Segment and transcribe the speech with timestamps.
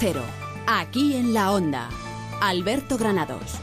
[0.00, 0.22] Cero,
[0.66, 1.90] aquí en la Onda.
[2.40, 3.60] Alberto Granados.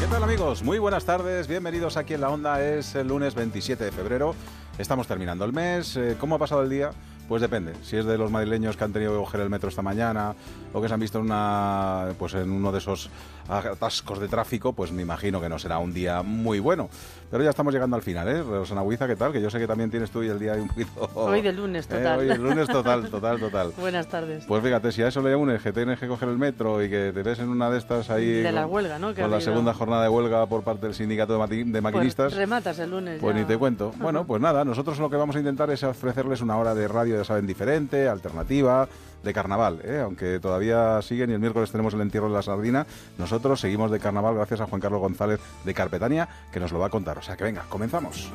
[0.00, 0.62] ¿Qué tal amigos?
[0.62, 2.64] Muy buenas tardes, bienvenidos aquí en la Onda.
[2.64, 4.34] Es el lunes 27 de febrero,
[4.78, 5.94] estamos terminando el mes.
[5.96, 6.92] Eh, ¿Cómo ha pasado el día?
[7.28, 7.74] Pues depende.
[7.82, 10.34] Si es de los madrileños que han tenido que coger el metro esta mañana
[10.72, 13.10] o que se han visto en, una, pues en uno de esos
[13.48, 16.88] atascos de tráfico, pues me imagino que no será un día muy bueno.
[17.30, 18.42] Pero ya estamos llegando al final, ¿eh?
[18.42, 19.32] Rosana Huiza, ¿qué tal?
[19.32, 21.10] Que yo sé que también tienes tú y el día un poquito...
[21.14, 21.96] Hoy de lunes, ¿Eh?
[21.96, 22.18] total.
[22.20, 23.72] Hoy el lunes total, total, total.
[23.78, 24.44] Buenas tardes.
[24.46, 27.12] Pues fíjate, si a eso le unes que tienes que coger el metro y que
[27.12, 28.26] te ves en una de estas ahí...
[28.26, 29.08] De la con- huelga, ¿no?
[29.14, 31.82] Que Con ha la segunda jornada de huelga por parte del sindicato de, de Pues
[31.82, 32.34] maquinistas.
[32.34, 33.18] rematas el lunes.
[33.20, 33.40] Pues ya.
[33.42, 33.92] ni te cuento.
[34.08, 37.17] Bueno, pues nada, nosotros lo que vamos a intentar es ofrecerles una hora de radio,
[37.18, 38.88] ya saben, diferente, alternativa,
[39.22, 40.00] de carnaval, ¿eh?
[40.02, 42.86] aunque todavía siguen y el miércoles tenemos el entierro de la sardina.
[43.18, 46.86] Nosotros seguimos de carnaval gracias a Juan Carlos González de Carpetania, que nos lo va
[46.86, 47.18] a contar.
[47.18, 48.30] O sea que venga, comenzamos.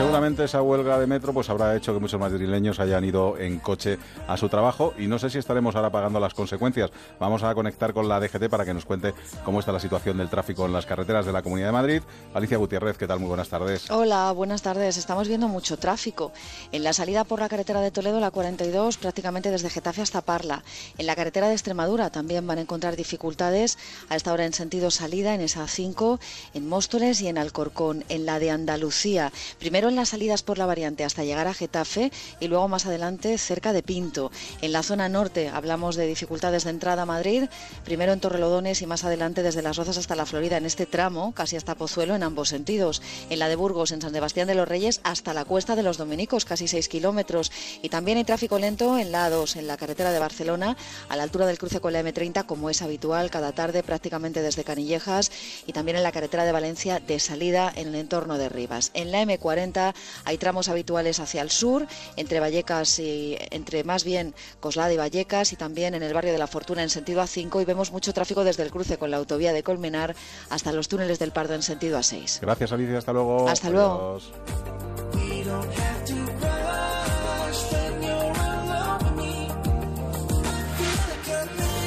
[0.00, 3.98] Seguramente esa huelga de metro pues habrá hecho que muchos madrileños hayan ido en coche
[4.26, 6.90] a su trabajo y no sé si estaremos ahora pagando las consecuencias.
[7.18, 9.12] Vamos a conectar con la DGT para que nos cuente
[9.44, 12.02] cómo está la situación del tráfico en las carreteras de la Comunidad de Madrid.
[12.32, 13.20] Alicia Gutiérrez, ¿qué tal?
[13.20, 13.90] Muy buenas tardes.
[13.90, 14.96] Hola, buenas tardes.
[14.96, 16.32] Estamos viendo mucho tráfico.
[16.72, 20.64] En la salida por la carretera de Toledo, la 42, prácticamente desde Getafe hasta Parla.
[20.96, 23.76] En la carretera de Extremadura también van a encontrar dificultades
[24.08, 26.18] a esta hora en sentido salida, en esa 5,
[26.54, 28.02] en Móstoles y en Alcorcón.
[28.08, 32.10] En la de Andalucía, primero en las salidas por la variante hasta llegar a Getafe
[32.40, 34.30] y luego más adelante cerca de Pinto.
[34.62, 37.44] En la zona norte hablamos de dificultades de entrada a Madrid,
[37.84, 41.32] primero en Torrelodones y más adelante desde Las Rozas hasta la Florida en este tramo,
[41.32, 43.02] casi hasta Pozuelo en ambos sentidos.
[43.28, 45.98] En la de Burgos, en San Sebastián de los Reyes, hasta la Cuesta de los
[45.98, 47.50] Dominicos, casi 6 kilómetros.
[47.82, 50.76] Y también hay tráfico lento en la A2, en la carretera de Barcelona,
[51.08, 54.64] a la altura del cruce con la M30, como es habitual cada tarde, prácticamente desde
[54.64, 55.32] Canillejas,
[55.66, 58.90] y también en la carretera de Valencia de salida en el entorno de Rivas.
[58.94, 59.79] En la M40
[60.24, 61.86] hay tramos habituales hacia el sur,
[62.16, 66.38] entre Vallecas y entre más bien Coslada y Vallecas, y también en el barrio de
[66.38, 69.52] la Fortuna en sentido A5, y vemos mucho tráfico desde el cruce con la autovía
[69.52, 70.14] de Colmenar
[70.48, 72.40] hasta los túneles del Pardo en sentido A6.
[72.40, 73.48] Gracias Alicia, hasta luego.
[73.48, 74.20] Hasta luego.
[74.20, 74.32] Adiós.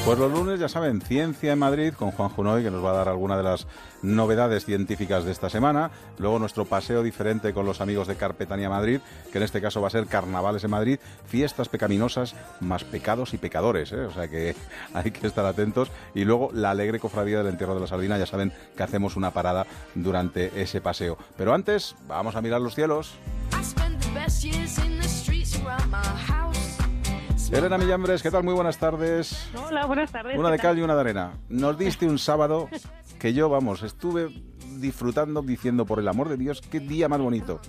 [0.04, 2.94] Pues los lunes, ya saben, Ciencia en Madrid con Juan Junoy, que nos va a
[2.94, 3.66] dar alguna de las
[4.02, 5.90] novedades científicas de esta semana.
[6.18, 9.00] Luego nuestro paseo diferente con los amigos de Carpetania Madrid,
[9.32, 13.38] que en este caso va a ser Carnavales en Madrid, fiestas pecaminosas más pecados y
[13.38, 14.00] pecadores, ¿eh?
[14.00, 14.54] o sea que
[14.94, 15.90] hay que estar atentos.
[16.14, 19.30] Y luego la alegre cofradía del entierro de la sardina, ya saben que hacemos una
[19.30, 21.16] parada durante ese paseo.
[21.38, 23.14] Pero antes, vamos a mirar los cielos.
[27.54, 28.42] Elena Millambres, ¿qué tal?
[28.42, 29.48] Muy buenas tardes.
[29.54, 30.36] Hola, buenas tardes.
[30.36, 31.34] Una ¿qué de cal y una de arena.
[31.48, 32.68] Nos diste un sábado
[33.20, 34.28] que yo, vamos, estuve
[34.80, 37.60] disfrutando diciendo, por el amor de Dios, qué día más bonito.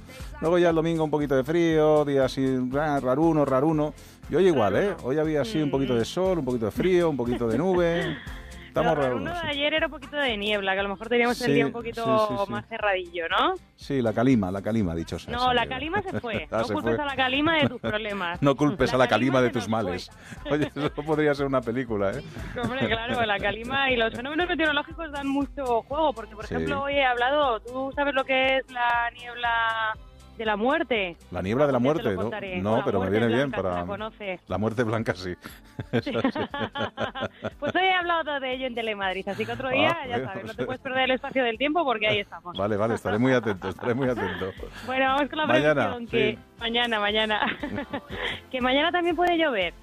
[0.41, 3.93] Luego ya el domingo un poquito de frío, día así, ah, raruno, raruno.
[4.27, 4.95] Y hoy igual, ¿eh?
[5.03, 8.17] Hoy había así un poquito de sol, un poquito de frío, un poquito de nube.
[8.75, 11.45] Estamos Lo de ayer era un poquito de niebla, que a lo mejor teníamos Sí,
[11.45, 13.53] el día un poquito sí, sí, más cerradillo, ¿no?
[13.77, 15.33] Sí, la calima, la calima, dicho sea.
[15.33, 16.45] No, la calima se fue.
[16.51, 17.03] Ah, no se culpes fue.
[17.03, 18.41] a la calima de tus problemas.
[18.41, 20.11] No culpes a la calima de se tus males.
[20.51, 22.21] Oye, eso podría ser una película, ¿eh?
[22.61, 26.95] Hombre, claro, la calima y los fenómenos meteorológicos dan mucho juego, porque por ejemplo hoy
[26.95, 29.93] he hablado, ¿tú sabes lo que es la niebla
[30.37, 31.15] de la muerte?
[31.31, 32.29] La niebla de la muerte, ¿no?
[32.61, 33.75] No, La pero me viene bien para...
[33.81, 34.39] la conoce.
[34.47, 35.33] La muerte blanca, sí.
[35.91, 40.45] Pues hoy he hablado de ello en Telemadrid, así que otro día, Ah, ya sabes,
[40.45, 42.57] no te puedes perder el espacio del tiempo porque ahí estamos.
[42.57, 44.51] Vale, vale, estaré muy atento, estaré muy atento.
[44.85, 47.39] Bueno, vamos con la Mañana, que mañana, mañana,
[48.51, 49.73] que mañana también puede llover.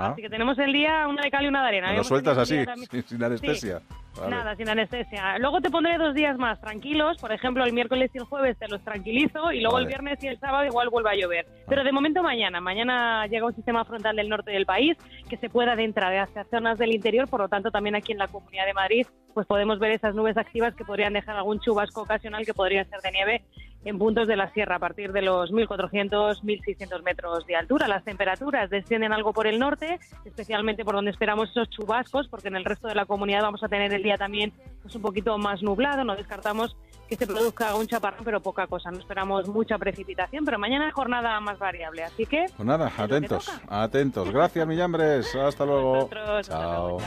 [0.00, 1.88] Ah, Así que tenemos el día una de cal y una de arena.
[1.88, 3.80] lo Hemos sueltas así, sin, sin anestesia.
[4.16, 4.30] Vale.
[4.30, 5.38] Nada, sin anestesia.
[5.38, 7.16] Luego te pondré dos días más tranquilos.
[7.18, 9.84] Por ejemplo, el miércoles y el jueves te los tranquilizo y luego Vale.
[9.84, 11.46] el viernes y el sábado igual vuelve a llover.
[11.68, 12.60] Pero de momento mañana.
[12.60, 14.96] Mañana llega un sistema frontal del norte del país
[15.28, 17.28] que se puede adentrar hacia zonas del interior.
[17.28, 20.36] Por lo tanto, también aquí en la Comunidad de Madrid pues podemos ver esas nubes
[20.36, 23.44] activas que podrían dejar algún chubasco ocasional que podría ser de nieve
[23.84, 27.88] en puntos de la sierra a partir de los 1.400, 1.600 metros de altura.
[27.88, 32.56] Las temperaturas descienden algo por el norte, especialmente por donde esperamos esos chubascos, porque en
[32.56, 35.62] el resto de la comunidad vamos a tener el día también pues, un poquito más
[35.62, 36.04] nublado.
[36.04, 36.76] No descartamos
[37.08, 38.90] que se produzca un chaparrón, pero poca cosa.
[38.90, 42.04] No esperamos mucha precipitación, pero mañana jornada más variable.
[42.04, 44.30] Así que Pues nada, Es atentos, atentos.
[44.30, 45.34] Gracias, Millambres.
[45.34, 45.92] Hasta luego.
[45.94, 46.98] Vosotros, hasta Chao.
[46.98, 47.00] luego,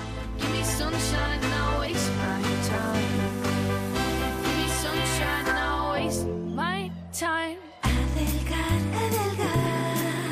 [7.24, 7.73] time.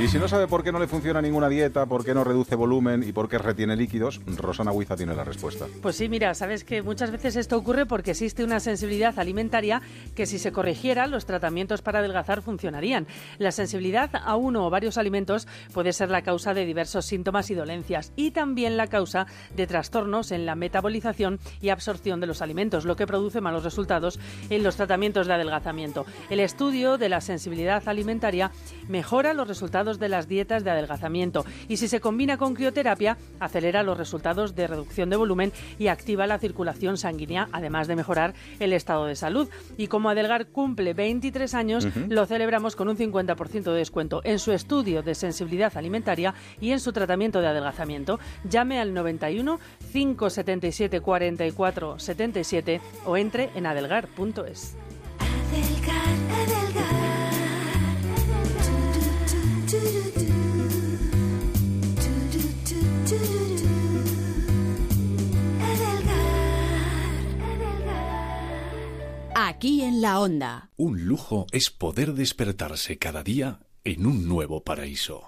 [0.01, 2.55] Y si no sabe por qué no le funciona ninguna dieta, por qué no reduce
[2.55, 5.67] volumen y por qué retiene líquidos, Rosana Huiza tiene la respuesta.
[5.79, 9.79] Pues sí, mira, sabes que muchas veces esto ocurre porque existe una sensibilidad alimentaria
[10.15, 13.05] que si se corrigiera, los tratamientos para adelgazar funcionarían.
[13.37, 17.53] La sensibilidad a uno o varios alimentos puede ser la causa de diversos síntomas y
[17.53, 22.85] dolencias y también la causa de trastornos en la metabolización y absorción de los alimentos,
[22.85, 24.19] lo que produce malos resultados
[24.49, 26.07] en los tratamientos de adelgazamiento.
[26.31, 28.49] El estudio de la sensibilidad alimentaria
[28.87, 33.83] mejora los resultados de las dietas de adelgazamiento y si se combina con crioterapia acelera
[33.83, 38.73] los resultados de reducción de volumen y activa la circulación sanguínea, además de mejorar el
[38.73, 39.49] estado de salud.
[39.77, 44.51] Y como Adelgar cumple 23 años, lo celebramos con un 50% de descuento en su
[44.51, 48.19] estudio de sensibilidad alimentaria y en su tratamiento de adelgazamiento.
[48.43, 49.59] Llame al 91
[49.91, 54.77] 577 44 77 o entre en adelgar.es.
[69.51, 70.69] Aquí en la onda.
[70.77, 75.25] Un lujo es poder despertarse cada día en un nuevo paraíso.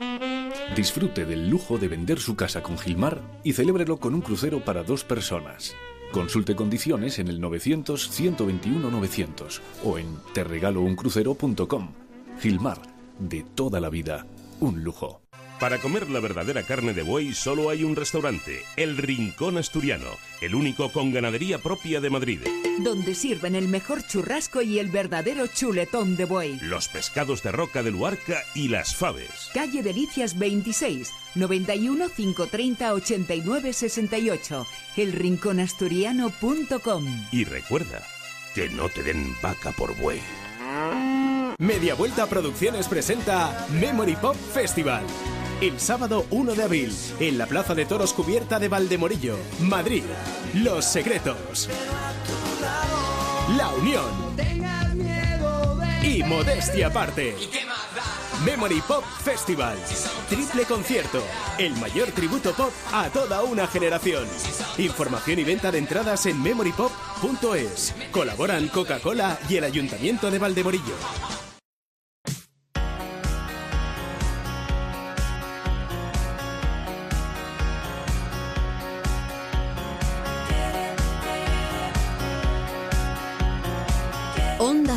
[0.78, 4.86] Disfrute del lujo de vender su casa con Gilmar y celébrelo con un crucero para
[4.86, 5.76] dos personas.
[6.14, 11.92] Consulte condiciones en el 900-121-900 o en terregalouncrucero.com.
[12.40, 12.82] Gilmar,
[13.20, 14.26] de toda la vida,
[14.62, 15.23] un lujo.
[15.64, 20.10] Para comer la verdadera carne de buey solo hay un restaurante, El Rincón Asturiano,
[20.42, 22.42] el único con ganadería propia de Madrid.
[22.80, 26.60] donde sirven el mejor churrasco y el verdadero chuletón de buey.
[26.60, 29.52] Los pescados de roca de Luarca y las faves.
[29.54, 34.68] Calle Delicias 26, 91 530 89 68,
[34.98, 37.06] elrinconasturiano.com.
[37.32, 38.06] Y recuerda,
[38.54, 40.20] que no te den vaca por buey.
[41.58, 45.06] Media Vuelta Producciones presenta Memory Pop Festival.
[45.64, 50.04] El sábado 1 de abril, en la Plaza de Toros Cubierta de Valdemorillo, Madrid.
[50.56, 51.70] Los Secretos.
[53.56, 54.04] La Unión.
[56.04, 57.38] Y Modestia Aparte.
[58.44, 59.78] Memory Pop Festival.
[60.28, 61.24] Triple concierto.
[61.58, 64.28] El mayor tributo pop a toda una generación.
[64.78, 67.96] Información y venta de entradas en memorypop.es.
[68.12, 71.53] Colaboran Coca-Cola y el Ayuntamiento de Valdemorillo.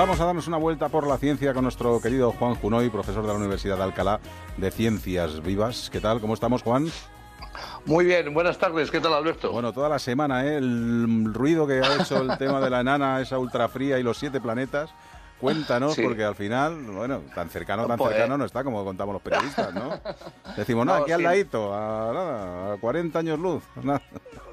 [0.00, 3.28] Vamos a darnos una vuelta por la ciencia con nuestro querido Juan Junoy, profesor de
[3.28, 4.18] la Universidad de Alcalá
[4.56, 5.90] de Ciencias Vivas.
[5.92, 6.22] ¿Qué tal?
[6.22, 6.86] ¿Cómo estamos, Juan?
[7.84, 8.90] Muy bien, buenas tardes.
[8.90, 9.52] ¿Qué tal, Alberto?
[9.52, 10.56] Bueno, toda la semana, ¿eh?
[10.56, 14.40] el ruido que ha hecho el tema de la enana, esa ultrafría y los siete
[14.40, 14.88] planetas.
[15.38, 16.02] Cuéntanos, Sí.
[16.02, 19.74] porque al final, bueno, tan cercano, tan Pues, cercano no está como contamos los periodistas,
[19.74, 20.00] ¿no?
[20.56, 23.62] Decimos, no, No, aquí al ladito, a, nada, a 40 años luz.
[23.82, 24.00] nada.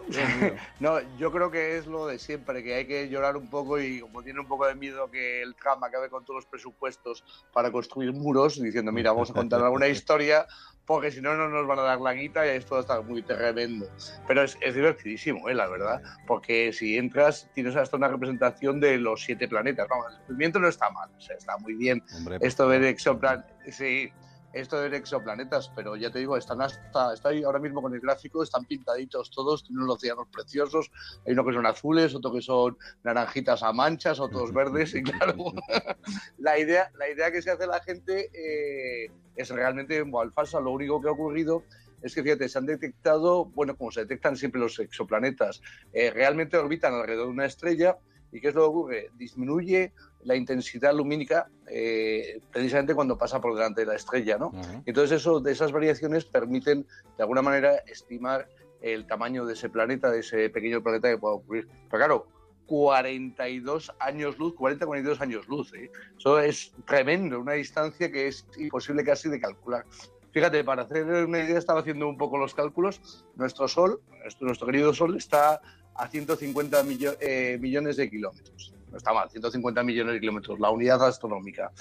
[0.79, 3.99] No, yo creo que es lo de siempre, que hay que llorar un poco y
[3.99, 7.23] como tiene un poco de miedo que el Trump acabe con todos los presupuestos
[7.53, 10.45] para construir muros, diciendo, mira, vamos a contar alguna historia,
[10.85, 13.03] porque si no, no nos van a dar la guita y esto va a estar
[13.03, 13.87] muy tremendo.
[14.27, 15.53] Pero es, es divertidísimo, ¿eh?
[15.53, 19.87] la verdad, porque si entras tienes hasta una representación de los siete planetas.
[19.89, 22.01] Vamos, el movimiento no está mal, o sea, está muy bien.
[22.15, 24.11] Hombre, Esto de exoplanetas, sí,
[24.59, 28.43] esto de exoplanetas, pero ya te digo, están hasta, estoy ahora mismo con el gráfico,
[28.43, 30.91] están pintaditos todos, tienen unos océanos preciosos,
[31.25, 35.35] hay uno que son azules, otro que son naranjitas a manchas, otros verdes, y claro,
[36.37, 41.01] la idea, la idea que se hace la gente eh, es realmente falsa, lo único
[41.01, 41.63] que ha ocurrido
[42.01, 45.61] es que, fíjate, se han detectado, bueno, como se detectan siempre los exoplanetas,
[45.93, 47.97] eh, realmente orbitan alrededor de una estrella,
[48.31, 49.10] ¿y qué es lo que ocurre?
[49.17, 49.93] Disminuye
[50.24, 54.48] la intensidad lumínica eh, precisamente cuando pasa por delante de la estrella, ¿no?
[54.48, 54.84] Ujú.
[54.86, 56.86] Entonces eso, de esas variaciones permiten
[57.17, 58.48] de alguna manera estimar
[58.81, 61.67] el tamaño de ese planeta, de ese pequeño planeta que pueda ocurrir.
[61.89, 62.27] Pero claro,
[62.67, 65.89] 42 años luz, 40, 42 años luz, ¿eh?
[66.17, 69.86] eso es tremendo, una distancia que es imposible casi de calcular.
[70.31, 74.67] Fíjate, para hacer una idea, estaba haciendo un poco los cálculos, nuestro Sol, nuestro, nuestro
[74.67, 75.62] querido Sol está
[75.97, 78.73] a 150 millo- eh, millones de kilómetros.
[78.91, 81.71] no está mal, 150 millones de kilómetros, la unidad astronómica.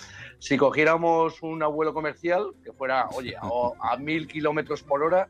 [0.40, 5.28] Si cogiéramos un vuelo comercial que fuera, oye, a, a mil kilómetros por hora,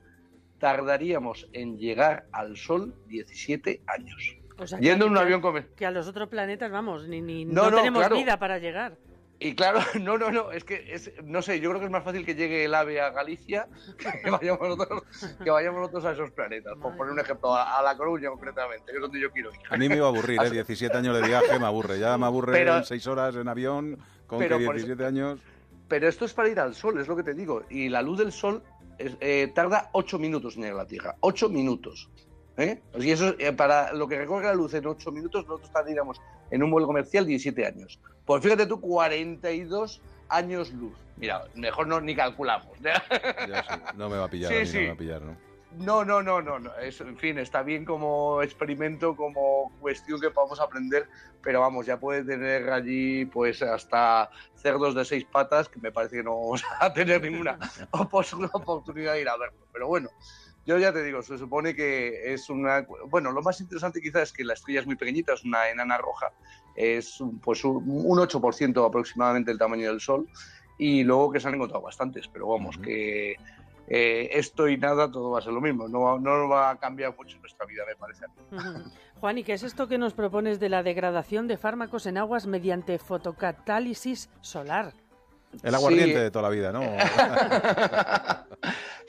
[0.58, 4.36] tardaríamos en llegar al Sol 17 años.
[4.58, 5.74] O sea, Yendo en un avión comercial.
[5.76, 8.16] Que a los otros planetas, vamos, ni, ni- No, no, no, tenemos claro.
[8.16, 8.96] vida para llegar.
[9.38, 12.02] Y claro, no, no, no, es que, es, no sé, yo creo que es más
[12.04, 13.68] fácil que llegue el ave a Galicia
[14.24, 15.02] que vayamos nosotros,
[15.44, 16.74] que vayamos nosotros a esos planetas.
[16.80, 19.60] Por poner un ejemplo, a, a La Coruña concretamente, que es donde yo quiero ir.
[19.70, 20.50] A mí me iba a aburrir, ¿eh?
[20.50, 21.98] 17 años de viaje me aburre.
[21.98, 25.04] Ya me aburre Pero- en 6 horas en avión, con Pero que por eso- 17
[25.06, 25.38] años...
[25.88, 27.62] Pero esto es para ir al Sol, es lo que te digo.
[27.70, 28.62] Y la luz del Sol
[28.98, 31.14] es- eh, tarda 8 minutos en llegar a la Tierra.
[31.20, 32.08] 8 minutos.
[32.56, 32.80] ¿eh?
[32.98, 36.62] Y eso, eh, para lo que recorre la luz en 8 minutos, nosotros tardaríamos en
[36.62, 38.00] un vuelo comercial 17 años.
[38.26, 40.92] Pues fíjate tú, 42 años luz.
[41.16, 42.78] Mira, mejor no ni calculamos.
[42.80, 44.74] Ya sí, no me va a pillar, Sí, a mí sí.
[44.76, 45.36] no me va a pillar, ¿no?
[45.78, 46.74] No, no, no, no, no.
[46.76, 51.06] Es, en fin, está bien como experimento, como cuestión que podamos aprender,
[51.42, 56.16] pero vamos, ya puede tener allí pues hasta cerdos de seis patas, que me parece
[56.16, 57.58] que no vamos a tener ninguna
[57.92, 59.66] oportunidad de ir a verlo.
[59.72, 60.08] Pero bueno,
[60.66, 62.84] yo ya te digo, se supone que es una...
[63.08, 65.96] Bueno, lo más interesante quizás es que la estrella es muy pequeñita, es una enana
[65.96, 66.26] roja,
[66.74, 70.28] es un- pues un un 8% aproximadamente del tamaño del Sol,
[70.76, 73.36] y luego que se han encontrado bastantes, pero vamos, que
[73.88, 75.88] eh, esto y nada, todo va a ser lo mismo.
[75.88, 78.24] No, va- no va a cambiar mucho nuestra vida, me parece.
[78.24, 78.34] a mí.
[78.50, 78.90] Ujú.
[79.20, 82.46] Juan, ¿y qué es esto que nos propones de la degradación de fármacos en aguas
[82.48, 84.92] mediante fotocatálisis solar?
[85.62, 86.20] El aguardiente Sí.
[86.20, 86.80] de toda la vida, ¿no?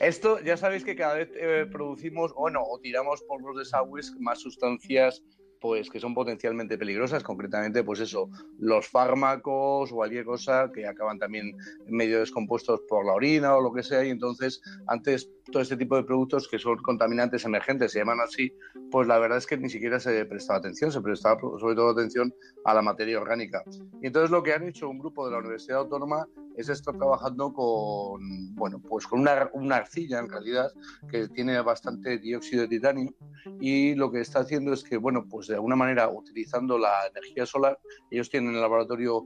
[0.00, 4.40] Esto ya sabéis que cada vez eh, producimos, bueno, o tiramos por los desagües más
[4.40, 5.22] sustancias
[5.60, 11.18] pues que son potencialmente peligrosas, concretamente pues eso, los fármacos o cualquier cosa que acaban
[11.18, 15.76] también medio descompuestos por la orina o lo que sea y entonces antes todo este
[15.76, 18.52] tipo de productos que son contaminantes emergentes, se llaman así,
[18.90, 22.34] pues la verdad es que ni siquiera se prestaba atención, se prestaba sobre todo atención
[22.64, 23.62] a la materia orgánica.
[24.02, 27.52] Y entonces lo que han hecho un grupo de la Universidad Autónoma es estar trabajando
[27.52, 30.72] con, bueno, pues con una, una arcilla en realidad
[31.08, 33.14] que tiene bastante dióxido de titanio
[33.60, 37.46] y lo que está haciendo es que, bueno, pues de alguna manera utilizando la energía
[37.46, 37.78] solar,
[38.10, 39.24] ellos tienen en el laboratorio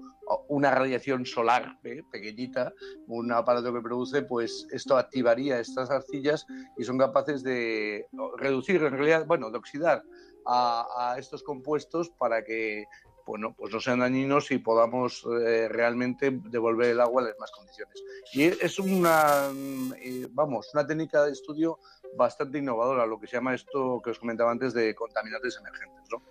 [0.48, 2.02] una radiación solar ¿eh?
[2.10, 2.72] pequeñita,
[3.06, 6.46] un aparato que produce, pues esto activaría estas arcillas
[6.78, 8.06] y son capaces de
[8.38, 10.02] reducir, en realidad, bueno, de oxidar
[10.46, 12.86] a, estos compuestos para que
[13.24, 17.52] bueno, pues no sean dañinos y podamos eh, realmente devolver el agua en las mismas
[17.52, 18.02] condiciones.
[18.32, 19.48] Y es una,
[20.02, 21.78] eh, vamos, una técnica de estudio
[22.16, 26.22] bastante innovadora, lo que se llama esto que os comentaba antes de contaminantes emergentes, ¿no?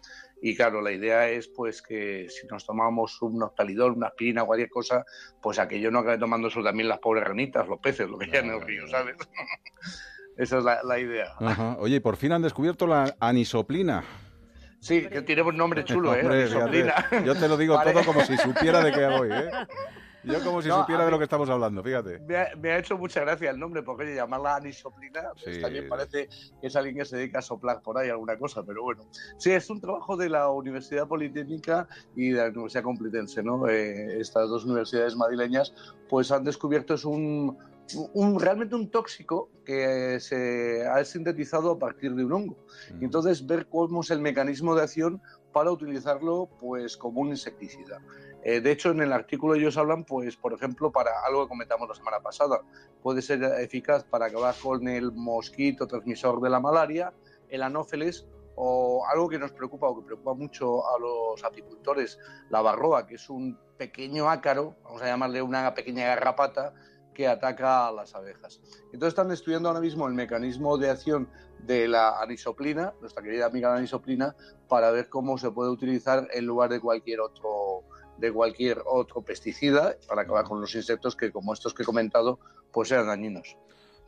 [0.42, 4.70] Y claro, la idea es pues que si nos tomamos un octalidol, una aspirina, cualquier
[4.70, 5.06] cosa,
[5.42, 8.40] pues aquello no acabe tomando eso también las pobres ranitas, los peces, lo que ya
[8.40, 9.16] en el río, ¿sabes?
[10.38, 11.34] Esa es la, la idea.
[11.40, 11.76] Ajá.
[11.80, 14.04] Oye, y por fin han descubierto la anisoplina.
[14.80, 16.22] Sí, que tiene un nombre chulo, ¿eh?
[16.22, 17.08] Hombre, Anisoplina.
[17.24, 17.94] yo te lo digo Vale.
[17.94, 19.52] todo como si supiera de qué voy, ¿eh?
[20.24, 22.20] Yo como si No, supiera a de lo mí- que estamos hablando, fíjate.
[22.20, 25.62] Me ha, me ha hecho mucha gracia el nombre, porque oye, llamarla anisoplina pues, Sí.
[25.62, 26.28] también parece
[26.60, 29.04] que es alguien que se dedica a soplar por ahí alguna cosa, pero bueno.
[29.38, 33.68] Sí, es un trabajo de la Universidad Politécnica y de la Universidad Complutense, ¿no?
[33.68, 35.74] Eh, estas dos universidades madrileñas,
[36.10, 37.58] pues han descubierto es un,
[38.14, 42.58] un- realmente un tóxico que se ha sintetizado a partir de un hongo.
[43.00, 48.00] Y entonces ver cómo es el mecanismo de acción para utilizarlo pues como un insecticida.
[48.44, 51.88] Eh, de hecho, en el artículo ellos hablan, pues, por ejemplo, para algo que comentamos
[51.90, 52.62] la semana pasada,
[53.02, 57.14] puede ser eficaz para acabar con el mosquito transmisor de la malaria,
[57.50, 62.20] el anófeles o algo que nos preocupa o que preocupa mucho a los apicultores,
[62.50, 66.74] la barroa, que es un pequeño ácaro, vamos a llamarle una pequeña garrapata,
[67.14, 68.62] que ataca a las abejas.
[68.86, 71.30] Entonces están estudiando ahora mismo el mecanismo de acción
[71.60, 74.36] de la anisoplina, nuestra querida amiga la anisoplina,
[74.68, 77.84] para ver cómo se puede utilizar en lugar de cualquier otro
[78.18, 82.40] de cualquier otro pesticida para acabar con los insectos que como estos que he comentado
[82.72, 83.58] pues sean dañinos.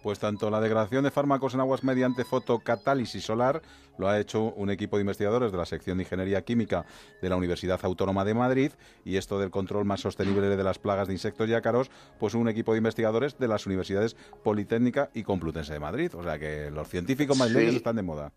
[0.01, 3.61] Pues tanto la degradación de fármacos en aguas mediante fotocatálisis solar
[3.97, 6.85] lo ha hecho un equipo de investigadores de la sección de Ingeniería Química
[7.21, 8.71] de la Universidad Autónoma de Madrid
[9.05, 12.49] y esto del control más sostenible de las plagas de insectos y ácaros, pues un
[12.49, 16.11] equipo de investigadores de las universidades Politécnica y Complutense de Madrid.
[16.15, 17.77] O sea que los científicos madrileños Sí.
[17.77, 18.33] están de moda.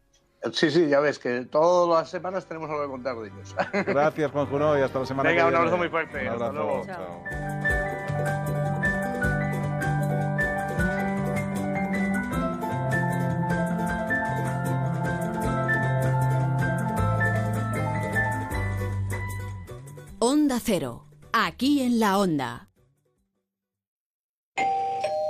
[0.53, 3.55] Sí, sí, ya ves que todas las semanas tenemos algo que contar de ellos.
[3.87, 5.59] Gracias, Juan Juno, y hasta la semana Venga, que un viene.
[5.59, 6.21] abrazo muy fuerte.
[6.23, 6.53] Un Hasta abrazo.
[6.67, 6.87] luego.
[6.87, 8.27] Chao.
[20.19, 22.69] Onda Cero, aquí en la Onda.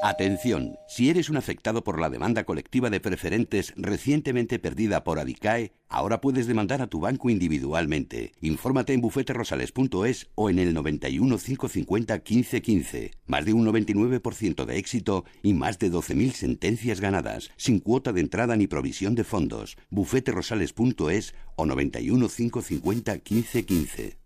[0.03, 5.73] Atención, si eres un afectado por la demanda colectiva de preferentes recientemente perdida por Adicae,
[5.89, 8.33] ahora puedes demandar a tu banco individualmente.
[8.43, 13.13] Infórmate en bufeterosales.es o en el 91 550 1515.
[13.27, 18.21] Más de un 99% de éxito y más de 12.000 sentencias ganadas, sin cuota de
[18.21, 19.79] entrada ni provisión de fondos.
[19.91, 24.26] bufeterosales.es o 91 550 1515.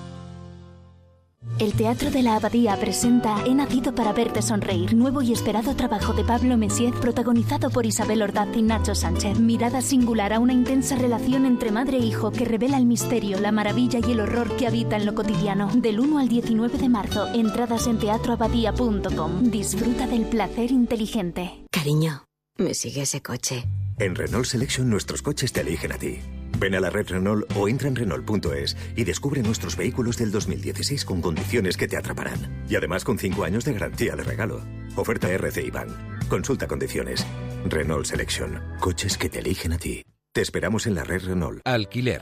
[1.59, 6.13] El Teatro de la Abadía presenta He nacido para verte sonreír, nuevo y esperado trabajo
[6.13, 9.39] de Pablo Messier, protagonizado por Isabel Ordaz y Nacho Sánchez.
[9.39, 13.51] Mirada singular a una intensa relación entre madre e hijo que revela el misterio, la
[13.51, 15.69] maravilla y el horror que habita en lo cotidiano.
[15.75, 19.51] Del 1 al 19 de marzo, entradas en teatroabadía.com.
[19.51, 21.65] Disfruta del placer inteligente.
[21.71, 22.25] Cariño,
[22.57, 23.65] me sigue ese coche.
[23.99, 26.19] En Renault Selection nuestros coches te eligen a ti.
[26.61, 31.05] Ven a la red Renault o entra en Renault.es y descubre nuestros vehículos del 2016
[31.05, 32.63] con condiciones que te atraparán.
[32.69, 34.61] Y además con 5 años de garantía de regalo.
[34.95, 36.19] Oferta RC Ban.
[36.29, 37.25] Consulta condiciones.
[37.65, 38.61] Renault Selection.
[38.79, 40.03] Coches que te eligen a ti.
[40.33, 41.61] Te esperamos en la red Renault.
[41.65, 42.21] Alquiler.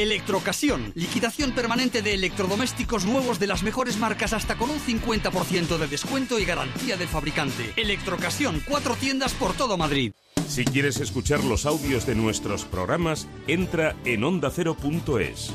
[0.00, 5.86] Electrocasión, liquidación permanente de electrodomésticos nuevos de las mejores marcas hasta con un 50% de
[5.88, 7.74] descuento y garantía del fabricante.
[7.76, 10.12] Electrocasión, cuatro tiendas por todo Madrid.
[10.48, 15.52] Si quieres escuchar los audios de nuestros programas, entra en ondacero.es.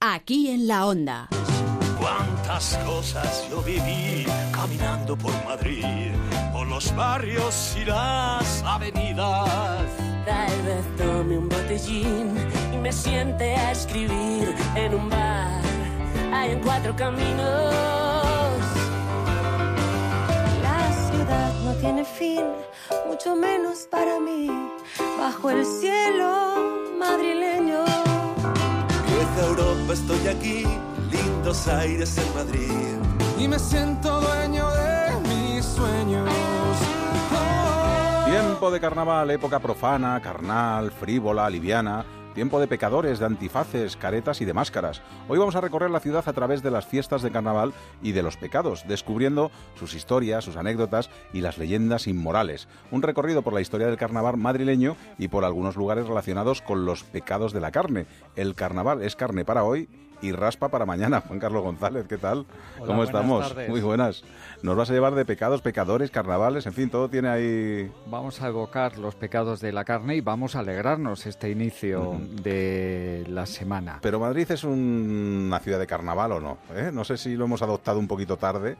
[0.00, 1.28] Aquí en la onda.
[2.00, 5.84] Cuántas cosas yo viví caminando por Madrid,
[6.52, 7.84] por los barrios y
[8.62, 9.88] las avenidas.
[10.24, 12.36] Tal vez tome un botellín
[12.72, 15.60] y me siente a escribir en un bar.
[16.32, 17.74] Hay en cuatro caminos.
[20.62, 22.44] La ciudad no tiene fin,
[23.08, 24.48] mucho menos para mí,
[25.18, 26.56] bajo el cielo
[26.98, 27.84] madrileño.
[29.06, 30.64] Vieja Europa, estoy aquí,
[31.10, 32.72] lindos aires en Madrid.
[33.38, 36.61] y me siento dueño de mis sueños.
[38.62, 42.04] Tiempo de carnaval, época profana, carnal, frívola, liviana.
[42.32, 45.02] Tiempo de pecadores, de antifaces, caretas y de máscaras.
[45.28, 47.72] Hoy vamos a recorrer la ciudad a través de las fiestas de carnaval
[48.04, 52.68] y de los pecados, descubriendo sus historias, sus anécdotas y las leyendas inmorales.
[52.92, 57.02] Un recorrido por la historia del carnaval madrileño y por algunos lugares relacionados con los
[57.02, 58.06] pecados de la carne.
[58.36, 59.88] El carnaval es carne para hoy
[60.22, 61.20] y raspa para mañana.
[61.20, 62.46] Juan Carlos González, ¿qué tal?
[62.78, 63.48] Hola, ¿Cómo estamos?
[63.48, 63.68] tardes.
[63.68, 64.22] Muy buenas.
[64.62, 67.92] Nos vas a llevar de pecados, pecadores, carnavales, en fin, todo tiene ahí...
[68.06, 73.24] Vamos a evocar los pecados de la carne y vamos a alegrarnos este inicio de
[73.28, 73.98] la semana.
[74.00, 76.58] Pero Madrid es un- una ciudad de carnaval o no.
[76.74, 76.90] ¿Eh?
[76.92, 78.76] No sé si lo hemos adoptado un poquito tarde.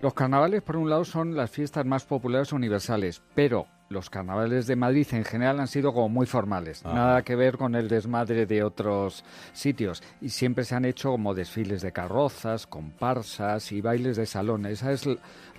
[0.00, 4.76] Los carnavales, por un lado, son las fiestas más populares universales, pero los carnavales de
[4.76, 8.62] Madrid en general han sido como muy formales, nada que ver con el desmadre de
[8.62, 10.02] otros sitios.
[10.20, 14.66] Y siempre se han hecho como desfiles de carrozas, comparsas y bailes de salón.
[14.66, 15.08] Esa es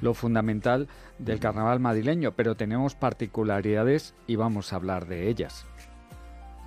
[0.02, 0.88] lo fundamental
[1.18, 5.66] del carnaval madrileño, pero tenemos particularidades y vamos a hablar de ellas.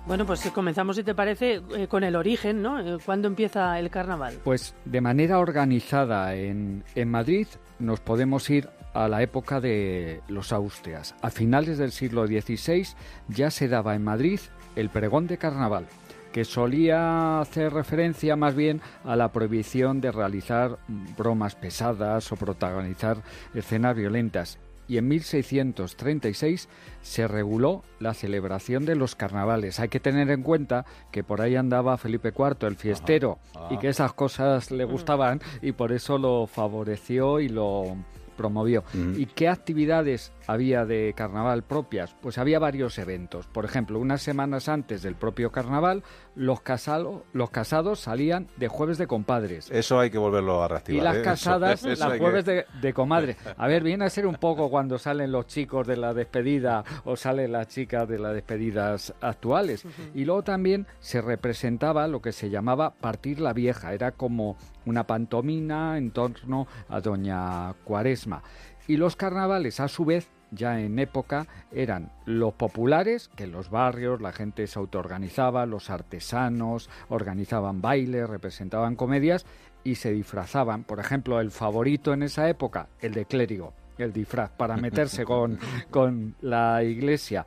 [0.05, 2.79] Bueno, pues comenzamos, si te parece, eh, con el origen, ¿no?
[2.79, 4.37] Eh, ¿Cuándo empieza el carnaval?
[4.43, 7.47] Pues de manera organizada en, en Madrid
[7.79, 11.15] nos podemos ir a la época de los Austrias.
[11.21, 12.85] A finales del siglo XVI
[13.29, 14.39] ya se daba en Madrid
[14.75, 15.87] el pregón de carnaval.
[16.33, 20.79] que solía hacer referencia más bien a la prohibición de realizar
[21.15, 23.17] bromas pesadas o protagonizar
[23.53, 24.57] escenas violentas.
[24.87, 26.67] Y en 1636
[27.01, 29.79] se reguló la celebración de los carnavales.
[29.79, 33.89] Hay que tener en cuenta que por ahí andaba Felipe IV, el fiestero, y que
[33.89, 37.95] esas cosas le gustaban y por eso lo favoreció y lo
[38.33, 38.83] promovió.
[39.15, 42.15] ¿Y qué actividades había de carnaval propias?
[42.21, 43.47] Pues había varios eventos.
[43.47, 46.03] Por ejemplo, unas semanas antes del propio carnaval,
[46.35, 49.69] los, casalo- los casados salían de jueves de compadres.
[49.71, 51.03] Eso hay que volverlo a Y reactivar.
[51.03, 51.21] las ¿eh?
[51.21, 53.37] Casadas, eso las que- jueves de, de comadre.
[53.57, 57.15] A ver, viene a ser un poco cuando salen los chicos de la despedida o
[57.15, 59.85] salen las chicas de las despedidas actuales.
[60.15, 63.93] Y luego también se representaba lo que se llamaba partir la vieja.
[63.93, 68.41] Era como una pantomina en torno a Doña Cuaresma.
[68.87, 73.69] Y los carnavales, a su vez, ya en época, eran los populares, que en los
[73.69, 79.45] barrios la gente se autoorganizaba, los artesanos organizaban bailes, representaban comedias
[79.83, 80.83] y se disfrazaban.
[80.83, 85.59] Por ejemplo, el favorito en esa época, el de clérigo, el disfraz, para meterse con,
[85.89, 87.45] con la iglesia.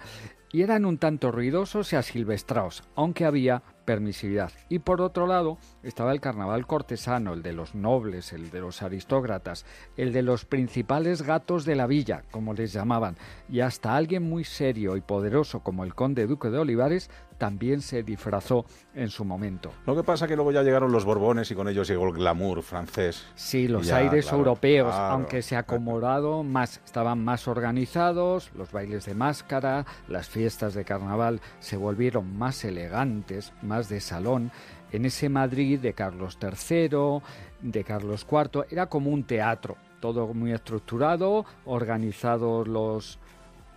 [0.53, 4.53] Y eran un tanto ruidosos y asilvestrados, aunque había permisividad.
[4.69, 8.83] Y por otro lado estaba el carnaval cortesano, el de los nobles, el de los
[8.83, 9.65] aristócratas,
[9.97, 13.17] el de los principales gatos de la villa, como les llamaban,
[13.49, 18.03] y hasta alguien muy serio y poderoso como el conde duque de Olivares también se
[18.03, 19.73] disfrazó en su momento.
[19.87, 22.63] Lo que pasa que luego ya llegaron los Borbones y con ellos llegó el glamour
[22.63, 23.27] francés.
[23.35, 25.15] Sí, los ya, aires claro, europeos, claro.
[25.15, 31.41] aunque se acomodado más, estaban más organizados, los bailes de máscara, las fiestas de carnaval
[31.61, 34.51] se volvieron más elegantes, más de salón.
[34.93, 37.21] En ese Madrid de Carlos III,
[37.61, 43.19] de Carlos IV, era como un teatro, todo muy estructurado, organizados los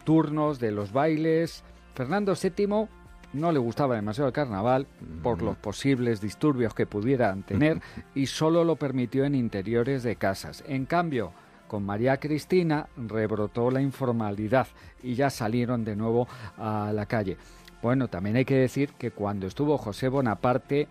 [0.03, 1.63] turnos de los bailes.
[1.93, 2.87] Fernando VII
[3.33, 4.87] no le gustaba demasiado el carnaval
[5.23, 7.81] por los posibles disturbios que pudieran tener
[8.15, 10.63] y solo lo permitió en interiores de casas.
[10.67, 11.31] En cambio,
[11.67, 14.67] con María Cristina rebrotó la informalidad
[15.03, 17.37] y ya salieron de nuevo a la calle.
[17.81, 20.87] Bueno, también hay que decir que cuando estuvo José Bonaparte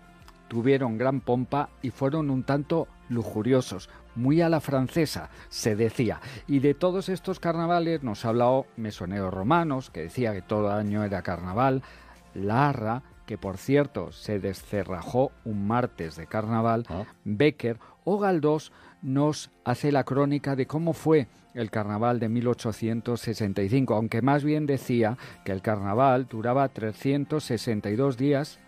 [0.49, 6.21] tuvieron gran pompa y fueron un tanto lujuriosos, muy a la francesa, se decía.
[6.47, 11.05] Y de todos estos carnavales nos ha hablado Mesoneros Romanos, que decía que todo año
[11.05, 11.83] era carnaval,
[12.39, 16.87] Larra, que por cierto se descerrajó un martes de carnaval,
[17.25, 18.73] Becker o Galdós
[19.03, 25.19] nos hace la crónica de cómo fue el carnaval de 1865, aunque más bien decía
[25.45, 28.59] que el carnaval duraba 362 días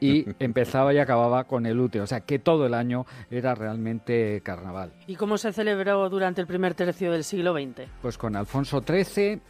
[0.00, 4.40] y empezaba y acababa con el útero, o sea que todo el año era realmente
[4.42, 4.92] carnaval.
[5.06, 7.88] ¿Y cómo se celebró durante el primer tercio del siglo XX?
[8.00, 9.40] Pues con Alfonso XIII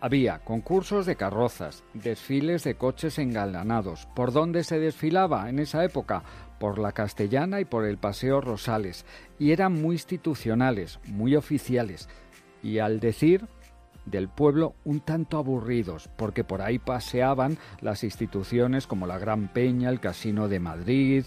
[0.00, 4.06] había concursos de carrozas, desfiles de coches engalanados.
[4.14, 6.22] ¿Por dónde se desfilaba en esa época?
[6.58, 9.04] Por la Castellana y por el Paseo Rosales.
[9.38, 12.08] Y eran muy institucionales, muy oficiales.
[12.62, 13.46] Y al decir
[14.04, 19.90] del pueblo un tanto aburridos, porque por ahí paseaban las instituciones como la Gran Peña,
[19.90, 21.24] el Casino de Madrid,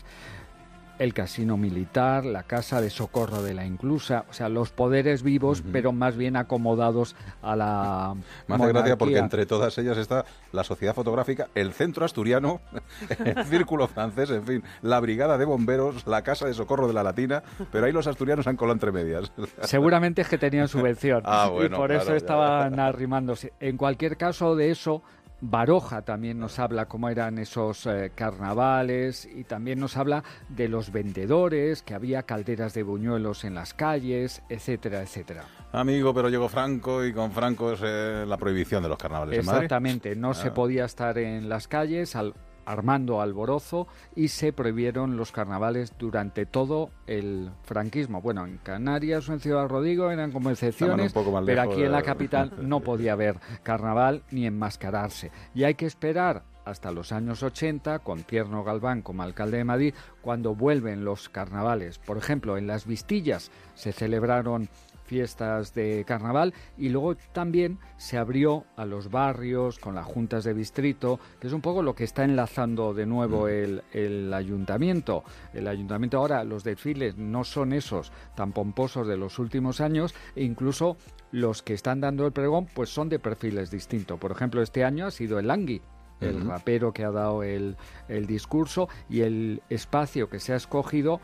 [1.00, 5.64] el casino militar, la casa de socorro de la inclusa, o sea, los poderes vivos,
[5.72, 8.16] pero más bien acomodados a la
[8.48, 12.62] Me hace gracia porque entre todas ellas está la Sociedad Fotográfica, el Centro Asturiano,
[13.26, 17.04] el Círculo Francés, en fin, la Brigada de Bomberos, la Casa de Socorro de la
[17.04, 19.32] Latina, pero ahí los asturianos han colado entre medias.
[19.62, 23.54] Seguramente es que tenían subvención Ah, y bueno, por eso ya, estaban arrimándose.
[23.60, 25.02] En cualquier caso de eso,
[25.42, 30.92] Baroja también nos habla cómo eran esos eh, carnavales y también nos habla de los
[30.92, 35.46] vendedores, que había calderas de buñuelos en las calles, etcétera, etcétera.
[35.72, 39.46] Amigo, pero llegó Franco y con Franco es eh, la prohibición de los carnavales en
[39.46, 39.64] Madrid.
[39.64, 40.54] Exactamente, no se Ah.
[40.54, 42.34] podía estar en las calles al-
[42.70, 48.22] armando alborozo y se prohibieron los carnavales durante todo el franquismo.
[48.22, 51.12] Bueno, en Canarias o en Ciudad Rodrigo eran como excepciones,
[51.46, 55.32] pero aquí en la capital no podía haber carnaval ni enmascararse.
[55.56, 59.94] Y hay que esperar hasta los años 80, con Tierno Galván como alcalde de Madrid,
[60.22, 61.98] cuando vuelven los carnavales.
[61.98, 64.70] Por ejemplo, en las Vistillas se celebraron
[65.10, 70.54] fiestas de carnaval y luego también se abrió a los barrios con las juntas de
[70.54, 75.24] distrito, que es un poco lo que está enlazando de nuevo el, el ayuntamiento.
[75.52, 80.44] El ayuntamiento ahora, los desfiles no son esos tan pomposos de los últimos años e
[80.44, 80.96] incluso
[81.32, 84.20] los que están dando el pregón pues son de perfiles distintos.
[84.20, 85.82] Por ejemplo, este año ha sido el Angui,
[86.22, 87.78] el rapero que ha dado el,
[88.10, 91.20] el discurso y el espacio que se ha escogido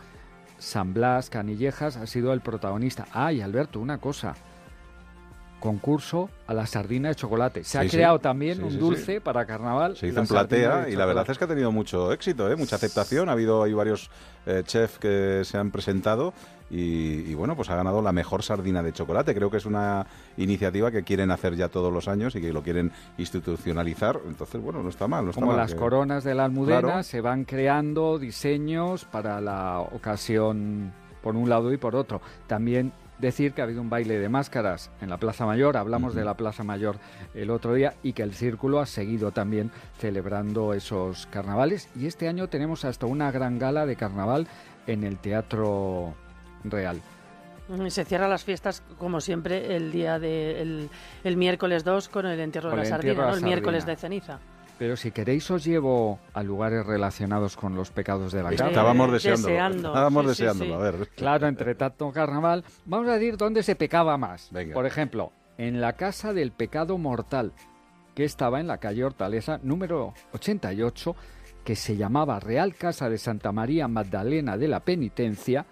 [0.66, 3.06] San Blas, Canillejas, ha sido el protagonista.
[3.14, 4.34] Ah, y Alberto, una cosa.
[5.60, 7.64] Concurso a la sardina de chocolate.
[7.64, 7.90] Se ha sí.
[7.90, 9.96] creado también Sí, un dulce para carnaval.
[9.98, 12.56] Se hizo en platea y la verdad es que ha tenido mucho éxito, ¿eh?
[12.56, 13.30] mucha aceptación.
[13.30, 14.10] Ha habido hay varios
[14.46, 16.34] eh, chefs que se han presentado
[16.70, 19.34] y, y, bueno, pues ha ganado la mejor sardina de chocolate.
[19.36, 20.06] Creo que es una
[20.38, 24.20] iniciativa que quieren hacer ya todos los años y que lo quieren institucionalizar.
[24.28, 25.24] Entonces, bueno, no está mal.
[25.26, 27.04] No está Como mal las que- coronas de la almudena, Claro.
[27.04, 30.92] se van creando diseños para la ocasión
[31.22, 32.22] por un lado y por otro.
[32.48, 36.26] También decir que ha habido un baile de máscaras en la Plaza Mayor, hablamos de
[36.26, 36.98] la Plaza Mayor
[37.34, 41.90] el otro día, y que el Círculo ha seguido también celebrando esos carnavales.
[41.96, 44.48] Y este año tenemos hasta una gran gala de carnaval
[44.88, 46.14] en el Teatro
[46.64, 47.02] Real.
[47.88, 50.90] Se cierran las fiestas, como siempre, el día de el,
[51.24, 53.34] el miércoles 2 con el entierro Con de la sardina, ¿no?
[53.34, 54.40] el miércoles de ceniza.
[54.78, 58.68] Pero si queréis os llevo a lugares relacionados con los pecados de Bagdad.
[58.68, 59.54] Estábamos deseándolo.
[59.54, 60.74] deseando, Estábamos sí, sí, deseándolo, sí.
[60.74, 61.10] a ver.
[61.16, 64.50] Claro, entre tanto carnaval, vamos a decir dónde se pecaba más.
[64.52, 64.74] Venga.
[64.74, 67.54] Por ejemplo, en la Casa del Pecado Mortal,
[68.16, 71.16] que estaba en la calle Hortaleza número 88,
[71.64, 75.66] que se llamaba Real Casa de Santa María Magdalena de la Penitencia,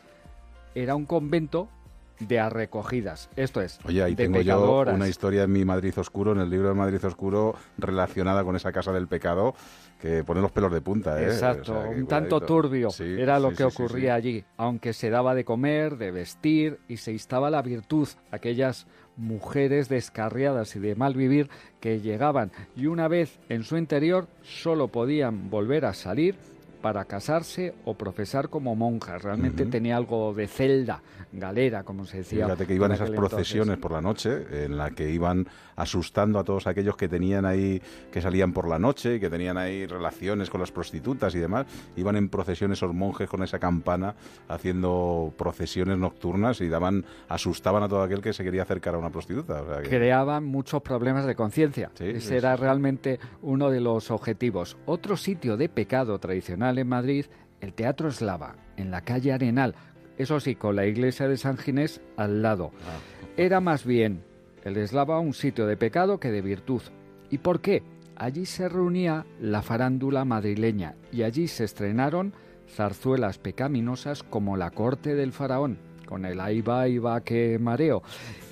[0.75, 1.69] era un convento
[2.19, 3.29] de arrecogidas.
[3.35, 4.95] Esto es, Oye, ahí de tengo yo pecadoras.
[4.95, 8.71] una historia en mi Madrid Oscuro, en el libro de Madrid Oscuro, relacionada con esa
[8.71, 9.55] casa del pecado,
[9.99, 11.25] que pone los pelos de punta, ¿eh?
[11.25, 14.43] Exacto, O sea, que un tanto turbio Sí, era lo sí, que sí, ocurría allí,
[14.57, 20.75] aunque se daba de comer, de vestir y se instaba la virtud, aquellas mujeres descarriadas
[20.75, 21.49] y de mal vivir
[21.79, 26.35] que llegaban y una vez en su interior solo podían volver a salir
[26.83, 29.21] para casarse o profesar como monjas.
[29.23, 32.43] Realmente tenía algo de celda, galera, como se decía.
[32.43, 33.29] Fíjate que iban esas entonces.
[33.31, 37.81] procesiones por la noche, en la que iban asustando a todos aquellos que tenían ahí,
[38.11, 41.65] que salían por la noche, y que tenían ahí relaciones con las prostitutas y demás.
[41.95, 44.13] Iban en procesión esos monjes con esa campana,
[44.49, 49.09] haciendo procesiones nocturnas y daban, asustaban a todo aquel que se quería acercar a una
[49.09, 49.61] prostituta.
[49.61, 51.91] O sea que- creaban muchos problemas de conciencia.
[51.97, 54.75] Ese era realmente uno de los objetivos.
[54.85, 57.25] Otro sitio de pecado tradicional en Madrid,
[57.61, 59.75] el Teatro Eslava, en la calle Arenal.
[60.17, 62.71] Eso sí, con la iglesia de San Ginés al lado.
[62.87, 62.99] Ah.
[63.37, 64.23] Era más bien
[64.63, 66.81] el Eslava un sitio de pecado que de virtud.
[67.29, 67.83] ¿Y por qué?
[68.15, 72.33] Allí se reunía la farándula madrileña y allí se estrenaron
[72.69, 78.03] zarzuelas pecaminosas como La corte del faraón, con el ahí va, ahí va, que mareo.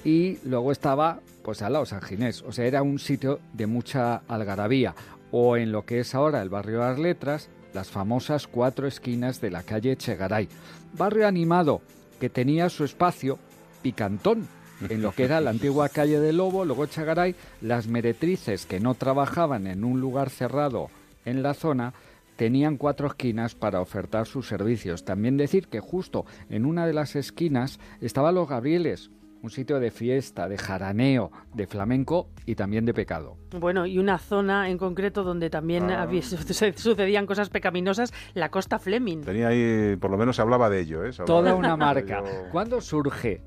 [0.04, 2.42] Y luego estaba, pues al lado, San Ginés.
[2.42, 4.96] O sea, era un sitio de mucha algarabía.
[5.32, 9.42] O en lo que es ahora el barrio de las letras, las famosas cuatro esquinas
[9.42, 10.48] de la calle Chegaray.
[10.94, 11.82] Barrio animado
[12.20, 13.40] que tenía su espacio
[13.82, 14.48] picantón
[14.90, 18.96] en lo que era la antigua calle del Lobo, luego Chegaray, las meretrices que no
[18.96, 20.90] trabajaban en un lugar cerrado
[21.26, 21.94] en la zona
[22.36, 25.06] tenían cuatro esquinas para ofertar sus servicios.
[25.06, 29.12] También decir que justo en una de las esquinas estaba Los Gabrieles,
[29.44, 33.38] un sitio de fiesta, de jaraneo, de flamenco y también de pecado.
[33.60, 36.04] Bueno, y una zona en concreto donde también Ah.
[36.04, 36.22] había-
[36.76, 39.22] sucedían cosas pecaminosas, la Costa Fleming.
[39.22, 41.12] Tenía ahí, por lo menos se hablaba de ello, ¿eh?
[41.26, 42.22] Toda una marca.
[42.52, 43.42] ¿Cuándo surge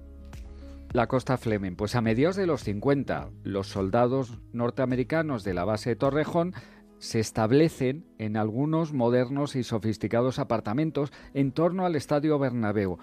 [0.92, 1.76] la Costa Fleming?
[1.76, 6.54] Pues a mediados de los 50, los soldados norteamericanos de la base de Torrejón
[6.98, 12.98] se establecen en algunos modernos y sofisticados apartamentos en torno al Estadio Bernabéu.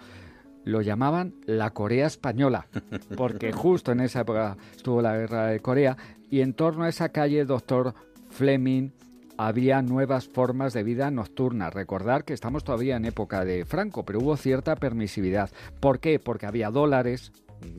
[0.64, 2.68] Lo llamaban la Corea Española,
[3.18, 5.98] porque justo en esa época estuvo la guerra de Corea
[6.30, 7.94] y en torno a esa calle Doctor
[8.30, 8.92] Fleming
[9.38, 11.70] había nuevas formas de vida nocturna.
[11.70, 15.50] Recordar que estamos todavía en época de Franco, pero hubo cierta permisividad.
[15.80, 16.20] ¿Por qué?
[16.20, 17.32] Porque había dólares,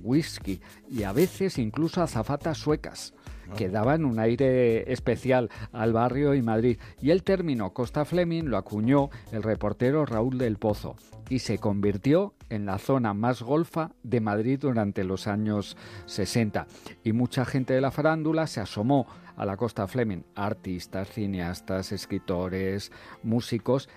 [0.03, 3.15] whisky y a veces incluso azafatas suecas
[3.57, 6.79] que daban un aire especial al barrio y Madrid.
[7.01, 10.97] Y el término Costa Fleming lo acuñó el reportero Raúl del Pozo
[11.29, 16.67] y se convirtió en la zona más golfa de Madrid durante los años 60.
[17.05, 22.93] Y mucha gente de la farándula se asomó a la Costa Fleming, artistas, cineastas, escritores,
[23.23, 23.89] músicos,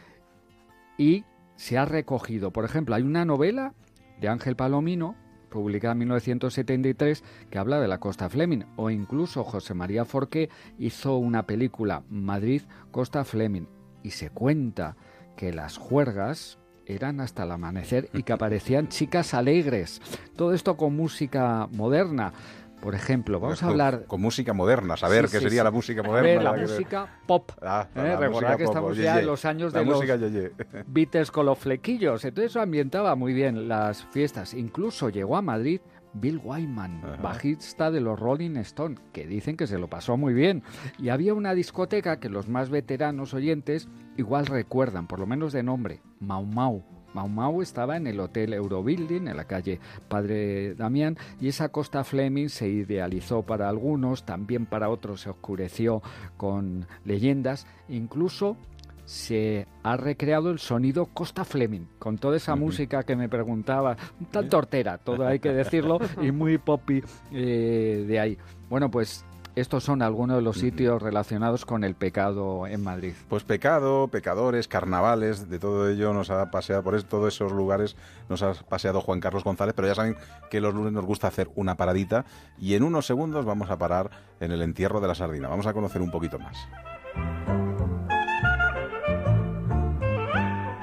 [0.98, 2.52] y se ha recogido.
[2.52, 3.74] Por ejemplo, hay una novela
[4.20, 5.16] de Ángel Palomino,
[5.56, 11.16] publicada en 1973, que habla de la Costa Fleming, o incluso José María Forqué hizo
[11.16, 13.68] una película, Madrid, Costa Fleming,
[14.04, 14.98] y se cuenta
[15.38, 20.02] que las juergas eran hasta el amanecer y que aparecían chicas alegres.
[20.36, 22.34] Todo esto con música moderna.
[22.82, 25.64] Por ejemplo, vamos a hablar Con música moderna, saber Sí, qué sí, sería sí.
[25.64, 26.28] la música moderna.
[26.30, 27.52] ver, la que- música pop.
[27.62, 27.98] Ah, ¿eh?
[28.00, 29.20] la Recordad música que pop, estamos ya ye.
[29.22, 30.84] en los años La de música los ye, ye.
[30.88, 32.24] Beatles con los flequillos.
[32.26, 34.54] Entonces eso ambientaba muy bien las fiestas.
[34.54, 35.82] Incluso llegó a Madrid
[36.18, 40.64] Bill Wyman, bajista de los Rolling Stones, que dicen que se lo pasó muy bien.
[40.98, 45.64] Y había una discoteca que los más veteranos oyentes igual recuerdan, por lo menos de
[45.64, 46.86] nombre, Mau Mau.
[47.16, 52.04] Mau Mau estaba en el Hotel Eurobuilding, en la calle Padre Damián, y esa Costa
[52.04, 56.02] Fleming se idealizó para algunos, también para otros se oscureció
[56.36, 58.58] con leyendas, incluso
[59.06, 64.26] se ha recreado el sonido Costa Fleming, con toda esa música que me preguntaba, un
[64.26, 67.02] tal tortera, todo hay que decirlo, y muy poppy
[67.32, 68.38] eh, de ahí.
[68.70, 69.24] Bueno, pues
[69.56, 73.14] estos son algunos de los sitios relacionados con el pecado en Madrid.
[73.30, 77.96] Pues pecado, pecadores, carnavales, de todo ello nos ha paseado por es- todos esos lugares,
[78.30, 80.18] nos ha paseado Juan Carlos González, pero ya saben
[80.50, 82.26] que los lunes nos gusta hacer una paradita
[82.58, 85.48] y en unos segundos vamos a parar en el entierro de la sardina.
[85.48, 86.58] Vamos a conocer un poquito más.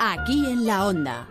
[0.01, 1.29] Aquí en la onda.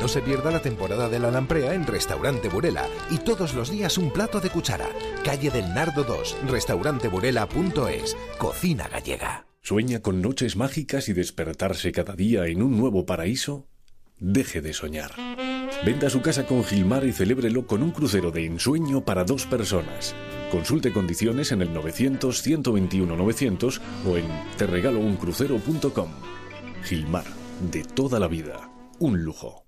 [0.00, 3.98] No se pierda la temporada de la lamprea en Restaurante Burela y todos los días
[3.98, 4.88] un plato de cuchara.
[5.24, 9.46] Calle del Nardo 2, restauranteburela.es, cocina gallega.
[9.62, 13.68] ¿Sueña con noches mágicas y despertarse cada día en un nuevo paraíso?
[14.18, 15.12] Deje de soñar.
[15.84, 20.14] Venda su casa con Gilmar y celébrelo con un crucero de ensueño para dos personas.
[20.50, 24.26] Consulte condiciones en el 900-121-900 o en
[24.58, 26.10] terregalouncrucero.com.
[26.84, 27.24] Gilmar,
[27.70, 28.69] de toda la vida.
[29.02, 29.64] Un lujo.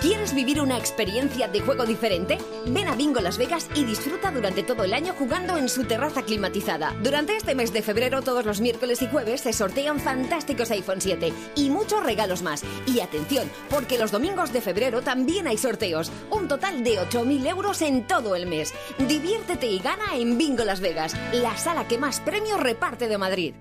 [0.00, 2.38] ¿Quieres vivir una experiencia de juego diferente?
[2.68, 6.22] Ven a Bingo Las Vegas y disfruta durante todo el año jugando en su terraza
[6.22, 6.94] climatizada.
[7.02, 11.32] Durante este mes de febrero, todos los miércoles y jueves se sortean fantásticos iPhone 7
[11.56, 12.62] y muchos regalos más.
[12.86, 16.12] Y atención, porque los domingos de febrero también hay sorteos.
[16.30, 18.72] Un total de 8.000 euros en todo el mes.
[19.08, 23.54] Diviértete y gana en Bingo Las Vegas, la sala que más premios reparte de Madrid.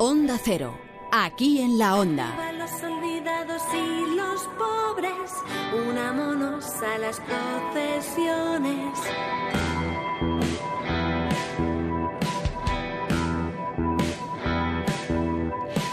[0.00, 0.78] Onda Cero.
[1.10, 2.52] Aquí en la onda.
[2.52, 5.32] Los olvidados y los pobres,
[5.88, 8.96] unámonos a las procesiones.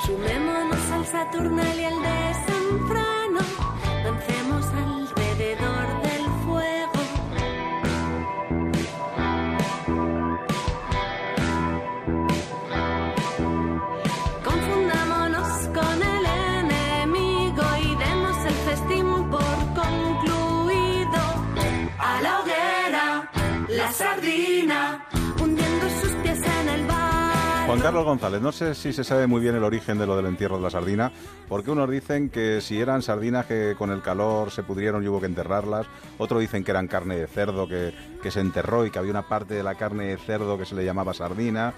[0.06, 2.05] Sumémonos al Saturnal y al
[27.86, 30.58] Carlos González, no sé si se sabe muy bien el origen de lo del entierro
[30.58, 31.12] de la sardina,
[31.48, 35.20] porque unos dicen que si eran sardinas que con el calor se pudrieron y hubo
[35.20, 35.86] que enterrarlas,
[36.18, 37.94] otros dicen que eran carne de cerdo que,
[38.24, 40.74] que se enterró y que había una parte de la carne de cerdo que se
[40.74, 41.76] le llamaba sardina.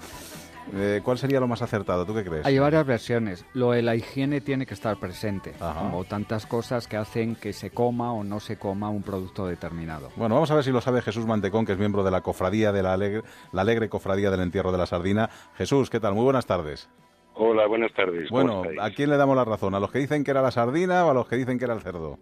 [0.75, 2.06] Eh, ¿Cuál sería lo más acertado?
[2.06, 2.45] ¿Tú qué crees?
[2.45, 3.45] Hay varias versiones.
[3.53, 7.71] Lo de la higiene tiene que estar presente, como tantas cosas que hacen que se
[7.71, 10.10] coma o no se coma un producto determinado.
[10.15, 12.71] Bueno, vamos a ver si lo sabe Jesús Mantecón, que es miembro de la cofradía
[12.71, 15.30] de la alegre, la alegre cofradía del entierro de la sardina.
[15.56, 16.13] Jesús, ¿qué tal?
[16.13, 16.89] Muy buenas tardes.
[17.36, 18.30] Hola, buenas tardes.
[18.30, 18.82] ¿cómo Bueno?
[18.82, 19.75] ¿a quién le damos la razón?
[19.75, 21.75] ¿A los que dicen que era la sardina o a los que dicen que era
[21.75, 22.17] el cerdo?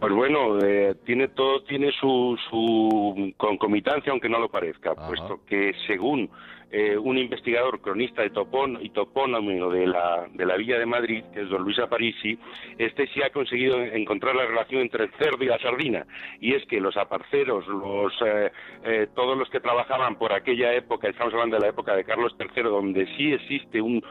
[0.00, 5.72] Pues bueno, eh, tiene todo tiene su, su concomitancia, aunque no lo parezca, puesto que
[5.86, 6.28] según
[6.72, 11.22] eh, un investigador cronista de topón y topónimo de la, de la Villa de Madrid,
[11.34, 12.38] que es don Luis Aparici,
[12.78, 16.06] este sí ha conseguido encontrar la relación entre el cerdo y la sardina.
[16.40, 18.50] Y es que los aparceros, los, eh,
[18.84, 22.34] eh, todos los que trabajaban por aquella época, estamos hablando de la época de Carlos
[22.38, 24.02] III, donde sí existe un,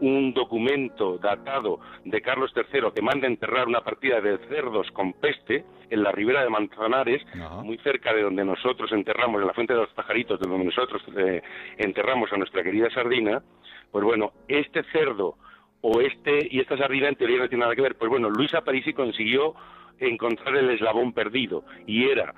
[0.00, 5.64] un documento datado de Carlos III que manda enterrar una partida de cerdos con peste
[5.90, 7.22] en la ribera de Manzanares,
[7.62, 11.02] muy cerca de donde nosotros enterramos, en la fuente de los pajaritos, de donde nosotros
[11.16, 11.42] eh,
[11.76, 13.42] enterramos a nuestra querida sardina,
[13.90, 15.36] pues bueno, este cerdo
[15.82, 17.96] o este y esta sardina en teoría no tiene nada que ver.
[17.96, 19.54] Pues bueno, Luis Aparici consiguió
[19.98, 22.34] encontrar el eslabón perdido y era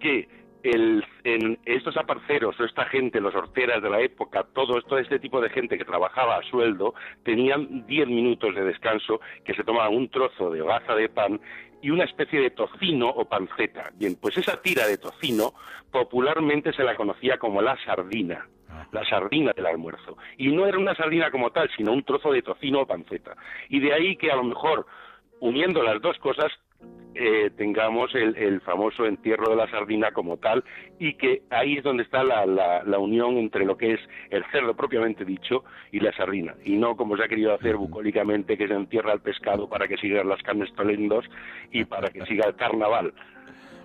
[0.00, 0.28] que
[0.62, 5.18] el, en estos aparceros o esta gente, los horteras de la época, todo, todo este
[5.18, 9.94] tipo de gente que trabajaba a sueldo, tenían 10 minutos de descanso que se tomaban
[9.94, 11.40] un trozo de hogaza de pan
[11.80, 13.90] y una especie de tocino o panceta.
[13.94, 15.54] Bien, pues esa tira de tocino
[15.90, 18.46] popularmente se la conocía como la sardina
[18.90, 20.16] la sardina del almuerzo.
[20.36, 23.36] Y no era una sardina como tal, sino un trozo de tocino o panceta.
[23.68, 24.86] Y de ahí que a lo mejor,
[25.40, 26.52] uniendo las dos cosas,
[27.14, 30.64] eh, tengamos el, el famoso entierro de la sardina como tal
[30.98, 34.42] y que ahí es donde está la, la, la unión entre lo que es el
[34.50, 38.66] cerdo propiamente dicho y la sardina y no como se ha querido hacer bucólicamente que
[38.66, 41.26] se entierra el pescado para que sigan las carnes tolendos
[41.70, 43.12] y para que siga el carnaval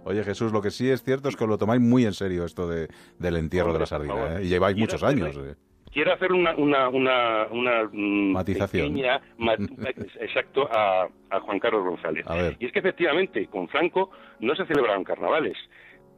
[0.06, 2.70] Oye Jesús, lo que sí es cierto es que lo tomáis muy en serio esto
[2.70, 2.88] de,
[3.20, 4.45] del entierro de la sardina, ¿eh?
[4.45, 5.36] y lleváis muchos años.
[5.36, 5.56] ¿eh?
[5.92, 8.88] Quiero hacer una una una, una mm, Matización.
[8.94, 9.54] pequeña ma-
[10.20, 12.56] exacto a, a Juan Carlos González A ver.
[12.60, 15.58] y es que efectivamente con Franco no se celebraron carnavales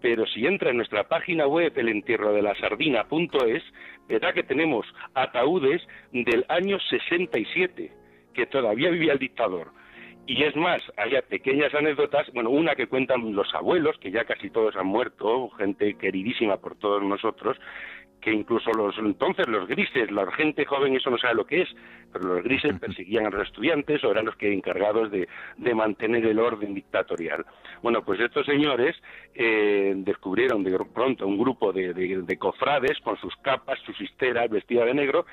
[0.01, 3.63] pero si entra en nuestra página web elentierrodelasardina.es,
[4.07, 7.91] verá que tenemos ataúdes del año 67,
[8.33, 9.71] que todavía vivía el dictador.
[10.25, 14.49] Y es más, hay pequeñas anécdotas, bueno, una que cuentan los abuelos, que ya casi
[14.49, 17.57] todos han muerto, gente queridísima por todos nosotros,
[18.21, 21.69] que incluso los entonces los grises, la gente joven eso no sabe lo que es,
[22.11, 26.25] pero los grises perseguían a los estudiantes o eran los que encargados de, de mantener
[26.25, 27.45] el orden dictatorial.
[27.81, 28.95] Bueno, pues estos señores
[29.33, 34.49] eh, descubrieron de pronto un grupo de, de, de cofrades con sus capas, sus histeras,
[34.49, 35.25] vestidas de negro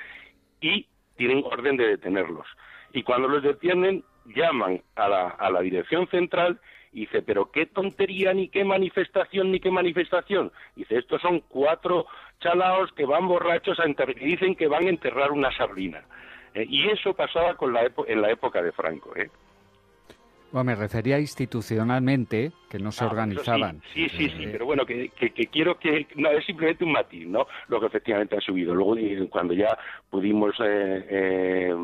[0.60, 2.46] y tienen orden de detenerlos.
[2.92, 6.60] Y cuando los detienen, llaman a la, a la dirección central
[7.00, 10.50] dice, pero qué tontería, ni qué manifestación, ni qué manifestación.
[10.74, 12.06] Dice, estos son cuatro
[12.40, 16.04] chalaos que van borrachos a enter- y dicen que van a enterrar una sardina.
[16.54, 19.14] Eh, y eso pasaba con la en la época de Franco.
[19.16, 19.30] ¿eh?
[20.56, 23.82] Bueno, me refería institucionalmente, que no se Ah, organizaban.
[23.92, 26.06] Sí, sí, sí, sí, Eh, pero bueno, que, que, que quiero que...
[26.14, 27.46] No, es simplemente un matiz, ¿no?
[27.68, 28.74] Lo que efectivamente han subido.
[28.74, 28.96] Luego,
[29.28, 29.76] cuando ya
[30.08, 31.74] pudimos eh, eh,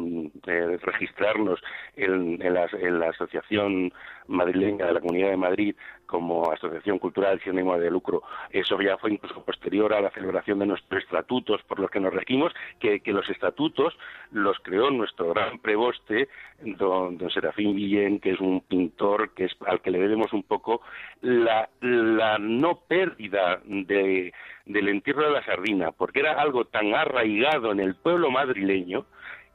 [0.46, 1.60] eh, registrarnos
[1.96, 3.92] en, en la, en la Asociación
[4.28, 5.76] Madrileña de la Comunidad de Madrid
[6.12, 10.58] como Asociación Cultural sin ánimo de lucro, eso ya fue incluso posterior a la celebración
[10.58, 13.96] de nuestros estatutos por los que nos regimos, que, los estatutos
[14.30, 16.28] los creó nuestro gran preboste,
[16.60, 20.42] don, don Serafín Guillén, que es un pintor que es al que le debemos un
[20.42, 20.82] poco
[21.22, 24.34] la, la no pérdida de,
[24.66, 29.06] del entierro de la sardina, porque era algo tan arraigado en el pueblo madrileño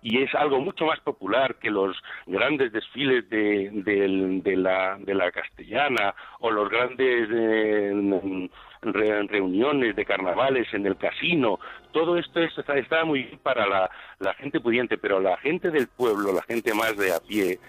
[0.09, 1.97] y es algo mucho más popular que los
[2.27, 3.69] grandes desfiles de,
[4.41, 8.49] de la, de la castellana o los grandes eh,
[8.83, 11.59] re- reuniones de carnavales en el casino.
[11.91, 13.67] Todo esto es- está, muy bien para
[14.19, 17.59] la gente pudiente, pero la gente del pueblo, la gente más de a pie,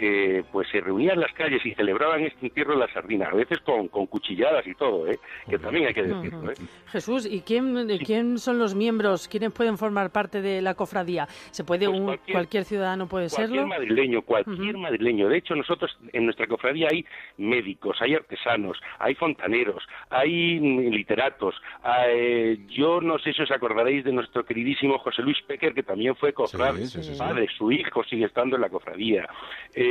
[0.00, 3.34] eh, pues se reunían en las calles y celebraban este entierro de la sardina, a
[3.34, 5.18] veces con, con cuchilladas y todo, ¿eh?
[5.48, 6.50] que también hay que decirlo.
[6.50, 6.54] ¿eh?
[6.90, 9.28] Jesús, ¿y quién, quién son los miembros?
[9.28, 11.26] ¿Quiénes pueden formar parte de la cofradía?
[11.50, 13.68] ¿Se puede un, cualquier, ciudadano puede Pues Cualquier serlo?
[13.68, 15.28] madrileño, cualquier madrileño.
[15.28, 17.04] De hecho, nosotros en nuestra cofradía hay
[17.38, 21.54] médicos, hay artesanos, hay fontaneros, hay literatos.
[21.82, 26.14] hay- yo no sé si os acordaréis de nuestro queridísimo José Luis Pecker, que también
[26.16, 26.86] fue cofrade.
[26.86, 27.18] Sí, sí, sí, sí.
[27.18, 29.28] Padre, su hijo sigue estando en la cofradía.
[29.74, 29.89] Eh,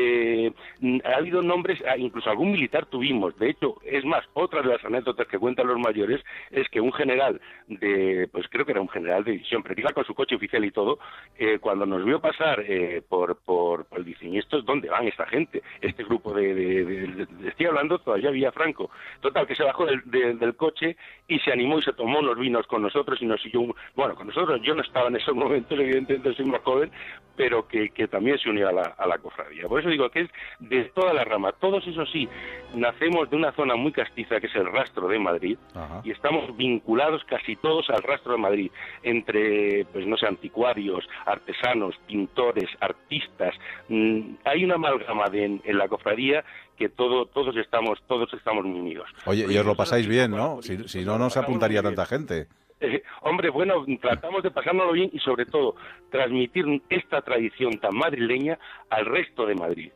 [0.79, 3.37] mm, ha habido nombres, ah, incluso algún militar tuvimos.
[3.37, 6.21] De hecho, es más, otra de las anécdotas que cuentan los mayores
[6.51, 9.91] es que un general de, pues creo que era un general de división, pero iba
[9.91, 10.99] con su coche oficial y todo,
[11.37, 15.07] eh, cuando nos vio pasar eh, por, por, por el diseño, ¿y estos dónde van
[15.07, 15.61] esta gente?
[15.81, 18.89] Este grupo de, de- de- de- estoy hablando todavía vía Franco.
[19.21, 20.95] Total, que se bajó del, de- del coche
[21.27, 24.15] y se animó y se tomó unos vinos con nosotros y nos siguió, un- bueno,
[24.15, 26.91] con nosotros yo no estaba en esos momentos, evidentemente soy más joven,
[27.39, 29.65] pero que, que también se unió a la, a la cofradía.
[29.65, 30.29] Por eso digo que es
[30.59, 31.53] de toda la rama.
[31.53, 32.27] Todos, eso sí,
[32.75, 35.57] nacemos de una zona muy castiza que es el rastro de Madrid
[36.03, 38.71] y estamos vinculados casi todos al rastro de Madrid,
[39.03, 43.55] entre, pues no sé, anticuarios, artesanos, pintores, artistas.
[43.87, 46.43] Mm, hay una amalgama de, en, en la cofradía
[46.75, 49.07] que todo, todos estamos, todos estamos unidos.
[49.25, 50.61] Oye, y os lo pasáis bien, ¿no?
[50.61, 52.47] Si, si no, no se apuntaría tanta gente.
[53.21, 55.75] Hombre, bueno, tratamos de pasárnoslo bien y sobre todo
[56.11, 58.57] transmitir esta tradición tan madrileña
[58.89, 59.91] al resto de Madrid.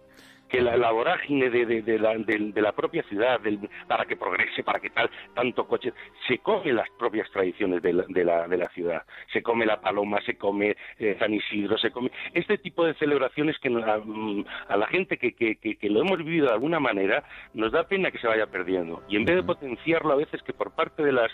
[0.54, 4.06] Que la, la vorágine de, de- de la, de- de la propia ciudad, del- para
[4.06, 5.92] que progrese, para que tal, tanto coche,
[6.28, 9.02] se come las propias tradiciones de la, de la, de la ciudad.
[9.32, 12.12] Se come la paloma, se come eh, San Isidro, se come.
[12.36, 15.90] Este tipo de celebraciones que nos- a, mm, a la gente que, que, que, que
[15.90, 17.24] lo hemos vivido de alguna manera
[17.56, 19.02] nos da pena que se vaya perdiendo.
[19.10, 21.32] Y en vez de potenciarlo a veces que por parte de las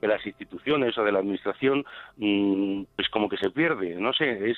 [0.00, 1.84] de las instituciones o de la administración,
[2.16, 4.56] mm, pues como que se pierde, no sé, es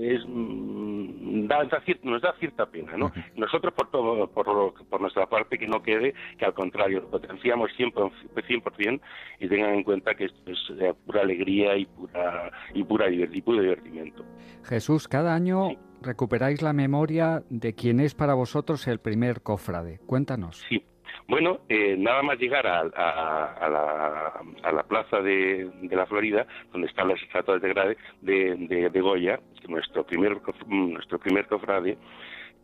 [0.00, 3.12] es mm, da- da cier- nos da cierta pena, ¿no?
[3.36, 7.10] Nosotros por todo, por, lo- por nuestra parte que no quede, que al contrario lo
[7.10, 9.00] potenciamos 100%, 100%
[9.40, 13.42] y tengan en cuenta que esto es eh, pura alegría y pura y pura y
[13.42, 14.24] puro divertimiento.
[14.64, 15.68] Jesús, cada año
[16.02, 19.98] recuperáis la memoria de quién es para vosotros el primer cofrade.
[20.06, 20.64] Cuéntanos.
[20.68, 20.82] Sí.
[21.28, 26.46] Bueno, eh, nada más llegar a, a- la, a la plaza de, de la Florida,
[26.72, 31.98] donde están las estatuas de, de, de- Goya, nuestro primer, nuestro primer cofrade,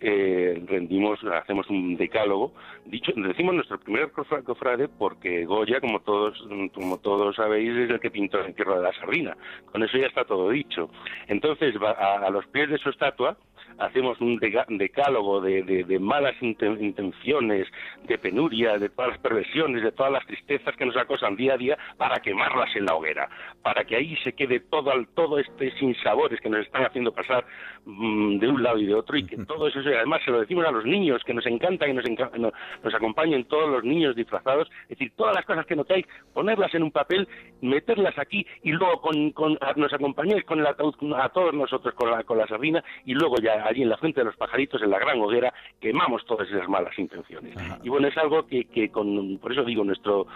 [0.05, 2.53] eh, rendimos, hacemos un decálogo.
[2.87, 6.45] Dicho, decimos nuestro primer cofra- cofrade porque Goya, como todos,
[6.75, 9.37] como todos sabéis, es el que pintó el entierro de la sardina.
[9.71, 10.91] Con eso ya está todo dicho.
[11.29, 13.37] Entonces, va a, a los pies de su estatua
[13.79, 17.67] hacemos un decálogo de, de- de malas inten- intenciones,
[18.07, 21.57] de penuria, de todas las perversiones, de todas las tristezas que nos acosan día a
[21.57, 23.29] día, para quemarlas en la hoguera,
[23.63, 27.45] para que ahí se quede todo, todo este sinsabores que nos están haciendo pasar
[27.85, 30.67] mm, de un lado y de otro, y que todo eso, además se lo decimos
[30.67, 32.53] a los niños, que nos encanta que nos, enca- no-
[32.83, 36.83] nos acompañen todos los niños disfrazados, es decir, todas las cosas que notáis, ponerlas en
[36.83, 37.29] un papel,
[37.61, 42.11] meterlas aquí, y luego con, con- nos acompañáis con el ataúd, a todos nosotros con
[42.11, 44.91] la, con la sardina, y luego ya allí en la frente de los pajaritos, en
[44.91, 47.55] la gran hoguera, quemamos todas esas malas intenciones.
[47.83, 50.27] Y bueno, es algo que, que con, por eso digo, nuestro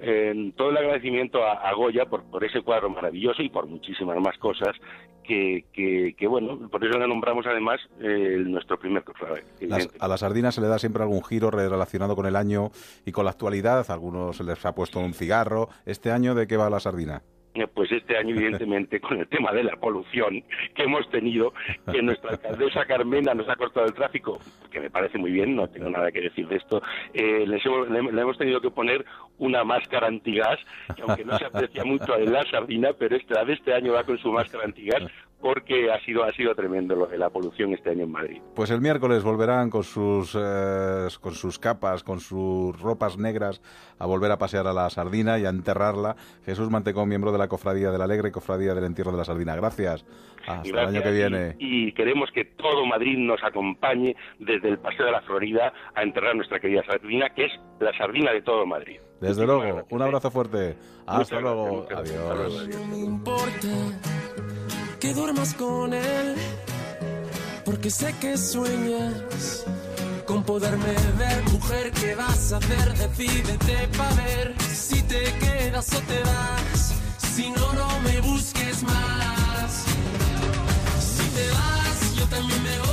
[0.00, 4.18] eh, todo el agradecimiento a, a Goya por, por ese cuadro maravilloso y por muchísimas
[4.18, 4.74] más cosas
[5.22, 9.44] que, que, que, bueno, por eso le nombramos además eh, nuestro primer cofrade.
[10.00, 12.70] A la sardina se le da siempre algún giro re- relacionado con el año
[13.04, 13.88] y con la actualidad.
[13.90, 15.68] A algunos se les ha puesto un cigarro.
[15.84, 17.22] ¿Este año de qué va la sardina?
[17.54, 20.42] Eh, Pues este año, evidentemente, con el tema de la polución
[20.74, 21.52] que hemos tenido,
[21.90, 24.38] que nuestra alcaldesa Carmena nos ha cortado el tráfico,
[24.70, 26.80] que me parece muy bien, no tengo nada que decir de esto,
[27.12, 29.04] eh, les hemos- le, le hemos tenido que poner
[29.38, 30.58] una máscara antigas,
[30.94, 34.04] que aunque no se aprecia mucho en la sardina, pero la de este año va
[34.04, 35.02] con su máscara antigas,
[35.40, 38.42] porque ha sido, ha sido tremendo lo de la polución este año en Madrid.
[38.54, 43.60] Pues el miércoles volverán con sus, eh, con sus capas, con sus ropas negras,
[43.98, 46.16] a volver a pasear a la sardina y a enterrarla.
[46.44, 49.56] Jesús Mantecón, miembro de la Cofradía del Alegre y Cofradía del Entierro de la Sardina.
[49.56, 50.04] Gracias.
[50.46, 51.56] Hasta el año que viene.
[51.58, 56.02] Y, y queremos que todo Madrid nos acompañe desde el Paseo de la Florida a
[56.02, 58.98] enterrar nuestra querida sardina, que es la sardina de todo Madrid.
[59.20, 60.76] Desde luego, un abrazo fuerte.
[61.06, 61.86] Hasta luego.
[61.88, 62.68] gracias, Adiós.
[65.00, 66.34] Que duermas con él,
[67.64, 69.64] porque sé que sueñas
[70.26, 71.42] con poderme ver.
[71.50, 72.94] Mujer, ¿qué vas a hacer?
[72.98, 76.92] Decídete pa' ver si te quedas o te vas.
[77.34, 79.84] Si no, no me busques más.
[81.00, 82.89] Si te vas, yo también me voy.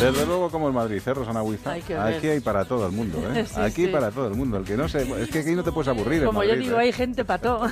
[0.00, 1.72] Desde luego como el Madrid, ¿eh, Rosana Huiza?
[1.72, 1.82] Hay.
[2.16, 3.44] Aquí hay para todo el mundo, ¿eh?
[3.54, 3.88] Sí, aquí sí.
[3.88, 4.56] para todo el mundo.
[4.56, 6.76] El que no se, es que aquí no te puedes aburrir en Como yo digo,
[6.78, 6.84] ¿eh?
[6.84, 7.68] hay gente para todo.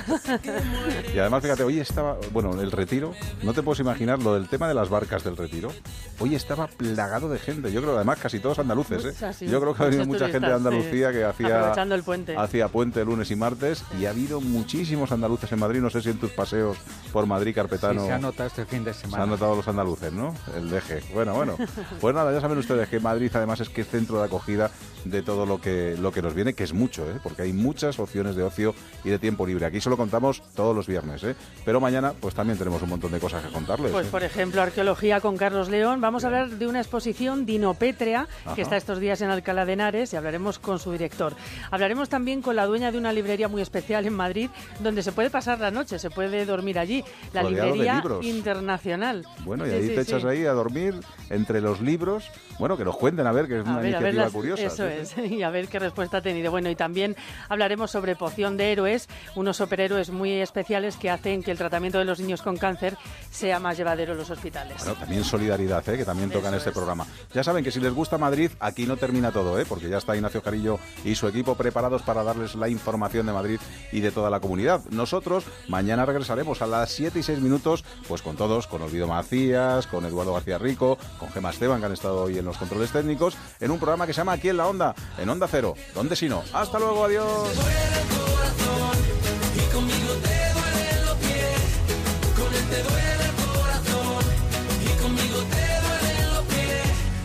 [1.13, 4.67] Y además, fíjate, hoy estaba, bueno, el retiro, no te puedes imaginar lo del tema
[4.67, 5.71] de las barcas del retiro.
[6.19, 7.71] Hoy estaba plagado de gente.
[7.71, 9.33] Yo creo, además, casi todos andaluces, ¿eh?
[9.33, 9.47] Sí.
[9.47, 11.15] Yo creo que ha venido Muchos mucha gente de Andalucía sí.
[11.15, 12.37] que hacía el puente.
[12.37, 15.79] hacía puente lunes y martes y ha habido muchísimos andaluces en Madrid.
[15.79, 16.77] No sé si en tus paseos
[17.11, 19.23] por Madrid, Carpetano, Sí, se ha notado este fin de se semana.
[19.23, 20.35] han notado los andaluces, ¿no?
[20.55, 21.01] El deje.
[21.13, 21.55] Bueno, bueno.
[21.99, 24.71] Pues nada, ya saben ustedes que Madrid además es que es centro de acogida
[25.05, 27.19] de todo lo que, lo que nos viene, que es mucho, ¿eh?
[27.23, 29.65] porque hay muchas opciones de ocio y de tiempo libre.
[29.65, 31.35] Aquí solo contamos todos los viernes, ¿eh?
[31.63, 33.91] pero mañana pues también tenemos un montón de cosas que contarles.
[33.91, 34.09] Pues ¿eh?
[34.11, 36.01] por ejemplo, arqueología con Carlos León.
[36.01, 38.55] Vamos a hablar de una exposición dinopétrea Ajá.
[38.55, 41.33] que está estos días en Alcalá de Henares y hablaremos con su director.
[41.71, 44.49] Hablaremos también con la dueña de una librería muy especial en Madrid
[44.79, 47.03] donde se puede pasar la noche, se puede dormir allí.
[47.33, 49.25] La Rodeado librería internacional.
[49.45, 50.11] Bueno, y ahí sí, te sí.
[50.11, 50.95] echas ahí a dormir
[51.29, 53.91] entre los libros euros bueno, que nos cuenten a ver, que es A una ver,
[53.91, 54.63] iniciativa las- curiosa.
[54.63, 56.51] Eso sí, es, y a ver qué respuesta ha tenido.
[56.51, 57.15] Bueno, y también
[57.47, 62.05] hablaremos sobre Poción de Héroes, unos superhéroes muy especiales que hacen que el tratamiento de
[62.05, 62.97] los niños con cáncer
[63.31, 64.77] sea más llevadero en los hospitales.
[64.83, 65.97] Bueno, también solidaridad, ¿eh?
[65.97, 67.05] que también toca en este programa.
[67.33, 69.65] Ya saben que si les gusta Madrid, aquí no termina todo, ¿eh?
[69.67, 73.59] porque ya está Ignacio Carillo y su equipo preparados para darles la información de Madrid
[73.93, 74.81] y de toda la comunidad.
[74.89, 79.87] Nosotros mañana regresaremos a las 7 y 6 minutos, pues con todos, con Olvido Macías,
[79.87, 83.37] con Eduardo García Rico, con Gemma Esteban, que han estado hoy en los controles técnicos,
[83.59, 85.75] en un programa que se llama Aquí en la Onda, en Onda Cero.
[85.93, 86.43] ¿Dónde si no?
[86.51, 87.49] Hasta luego, adiós.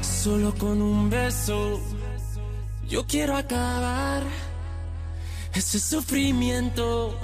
[0.02, 1.80] Solo con un beso.
[2.88, 4.22] Yo quiero acabar
[5.52, 7.18] ese sufrimiento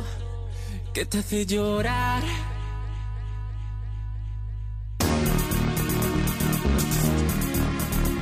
[0.93, 2.23] que te hace llorar.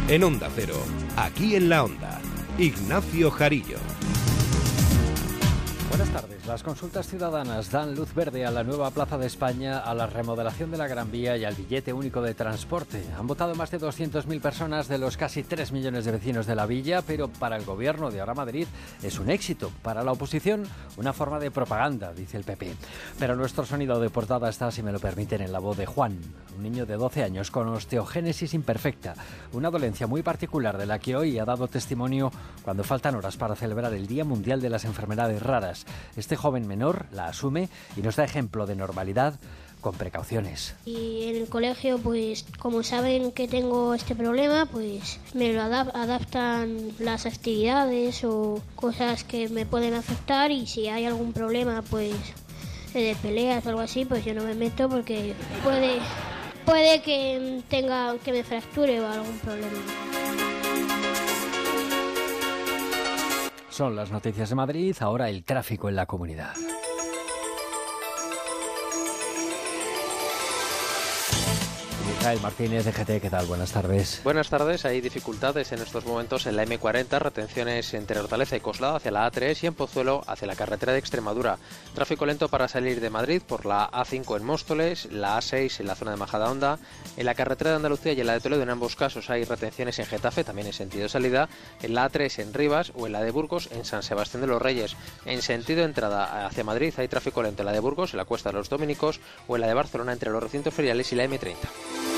[0.09, 0.75] En Onda Cero,
[1.19, 2.19] aquí en la Onda,
[2.57, 3.77] Ignacio Jarillo.
[5.91, 6.38] Buenas tardes.
[6.49, 10.71] Las consultas ciudadanas dan luz verde a la nueva Plaza de España, a la remodelación
[10.71, 13.05] de la Gran Vía y al billete único de transporte.
[13.19, 16.65] Han votado más de 200.000 personas de los casi 3 millones de vecinos de la
[16.65, 18.67] villa, pero para el gobierno de ahora Madrid
[19.03, 19.71] es un éxito.
[19.83, 22.75] Para la oposición, una forma de propaganda, dice el PP.
[23.19, 26.19] Pero nuestro sonido de portada está, si me lo permiten, en la voz de Juan,
[26.57, 29.15] un niño de 12 años con osteogénesis imperfecta,
[29.53, 32.33] una dolencia muy particular de la que hoy ha dado testimonio
[32.63, 35.85] cuando faltan horas para celebrar el Día Mundial de las Enfermedades Raras.
[36.17, 39.35] Este joven menor la asume y nos da ejemplo de normalidad
[39.81, 40.75] con precauciones.
[40.87, 45.93] Y en el colegio, pues como saben que tengo este problema, pues me lo adap-
[45.95, 52.13] adaptan las actividades o cosas que me pueden afectar y si hay algún problema, pues
[52.93, 55.99] de peleas o algo así, pues yo no me meto porque puede,
[56.65, 59.79] puede que tenga que me fracture o algún problema.
[63.79, 66.57] Son las noticias de Madrid, ahora el tráfico en la comunidad.
[72.29, 73.47] Mijael Martínez de GT, ¿qué tal?
[73.47, 74.21] Buenas tardes.
[74.23, 78.97] Buenas tardes, hay dificultades en estos momentos en la M40, retenciones entre Hortaleza y Coslada
[78.97, 81.57] hacia la A3 y en Pozuelo hacia la carretera de Extremadura.
[81.95, 85.95] Tráfico lento para salir de Madrid por la A5 en Móstoles, la A6 en la
[85.95, 86.79] zona de Majadahonda,
[87.17, 89.99] en la carretera de Andalucía y en la de Toledo en ambos casos hay retenciones
[89.99, 91.49] en Getafe, también en sentido salida,
[91.81, 94.61] en la A3 en Rivas o en la de Burgos en San Sebastián de los
[94.61, 94.97] Reyes.
[95.25, 98.51] En sentido entrada hacia Madrid hay tráfico lento en la de Burgos, en la Cuesta
[98.51, 102.18] de los Dominicos o en la de Barcelona entre los recintos feriales y la M30.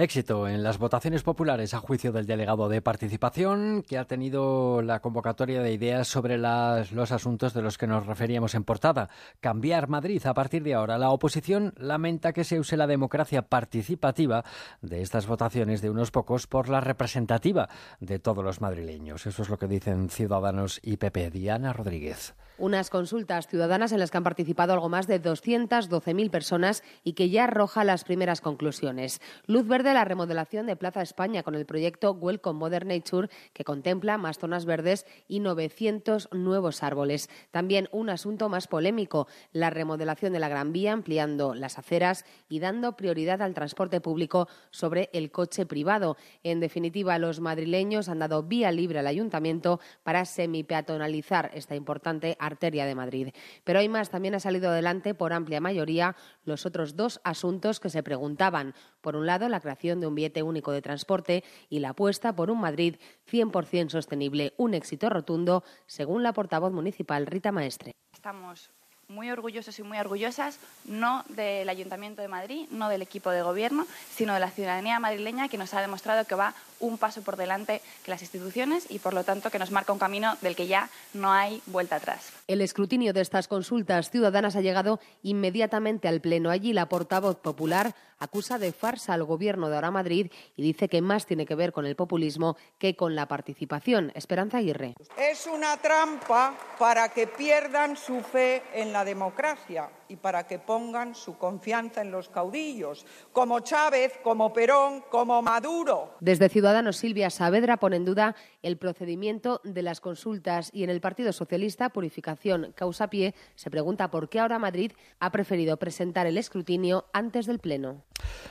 [0.00, 5.00] Éxito en las votaciones populares a juicio del delegado de participación que ha tenido la
[5.00, 9.08] convocatoria de ideas sobre las- los asuntos de los que nos referíamos en portada.
[9.40, 10.98] Cambiar Madrid a partir de ahora.
[10.98, 14.44] La oposición lamenta que se use la democracia participativa
[14.82, 17.68] de estas votaciones de unos pocos por la representativa
[17.98, 19.26] de todos los madrileños.
[19.26, 21.32] Eso es lo que dicen Ciudadanos y PP.
[21.32, 22.36] Diana Rodríguez.
[22.58, 27.30] Unas consultas ciudadanas en las que han participado algo más de 212.000 personas y que
[27.30, 29.20] ya arroja las primeras conclusiones.
[29.46, 33.62] Luz verde a la remodelación de Plaza España con el proyecto Welcome Modern Nature que
[33.62, 37.30] contempla más zonas verdes y 900 nuevos árboles.
[37.52, 42.58] También un asunto más polémico, la remodelación de la Gran Vía ampliando las aceras y
[42.58, 46.16] dando prioridad al transporte público sobre el coche privado.
[46.42, 52.84] En definitiva, los madrileños han dado vía libre al ayuntamiento para semipeatonalizar esta importante arteria
[52.84, 53.28] de Madrid.
[53.64, 57.90] Pero hay más, también ha salido adelante por amplia mayoría los otros dos asuntos que
[57.90, 58.74] se preguntaban.
[59.00, 62.50] Por un lado, la creación de un billete único de transporte y la apuesta por
[62.50, 62.96] un Madrid
[63.30, 67.92] 100% sostenible, un éxito rotundo, según la portavoz municipal Rita Maestre.
[68.12, 68.70] Estamos
[69.08, 73.86] muy orgullosos y muy orgullosas, no del Ayuntamiento de Madrid, no del equipo de gobierno,
[74.10, 77.80] sino de la ciudadanía madrileña que nos ha demostrado que va un paso por delante
[78.04, 80.90] que las instituciones y, por lo tanto, que nos marca un camino del que ya
[81.14, 82.32] no hay vuelta atrás.
[82.46, 86.50] El escrutinio de estas consultas ciudadanas ha llegado inmediatamente al Pleno.
[86.50, 91.02] Allí la portavoz popular acusa de farsa al Gobierno de Ahora Madrid y dice que
[91.02, 94.12] más tiene que ver con el populismo que con la participación.
[94.14, 94.94] Esperanza Aguirre.
[95.16, 101.14] Es una trampa para que pierdan su fe en la democracia y para que pongan
[101.14, 106.14] su confianza en los caudillos, como Chávez, como Perón, como Maduro.
[106.20, 111.00] Desde Ciudadanos, Silvia Saavedra pone en duda el procedimiento de las consultas y en el
[111.00, 116.38] Partido Socialista, Purificación Causa Pie, se pregunta por qué ahora Madrid ha preferido presentar el
[116.38, 118.04] escrutinio antes del Pleno.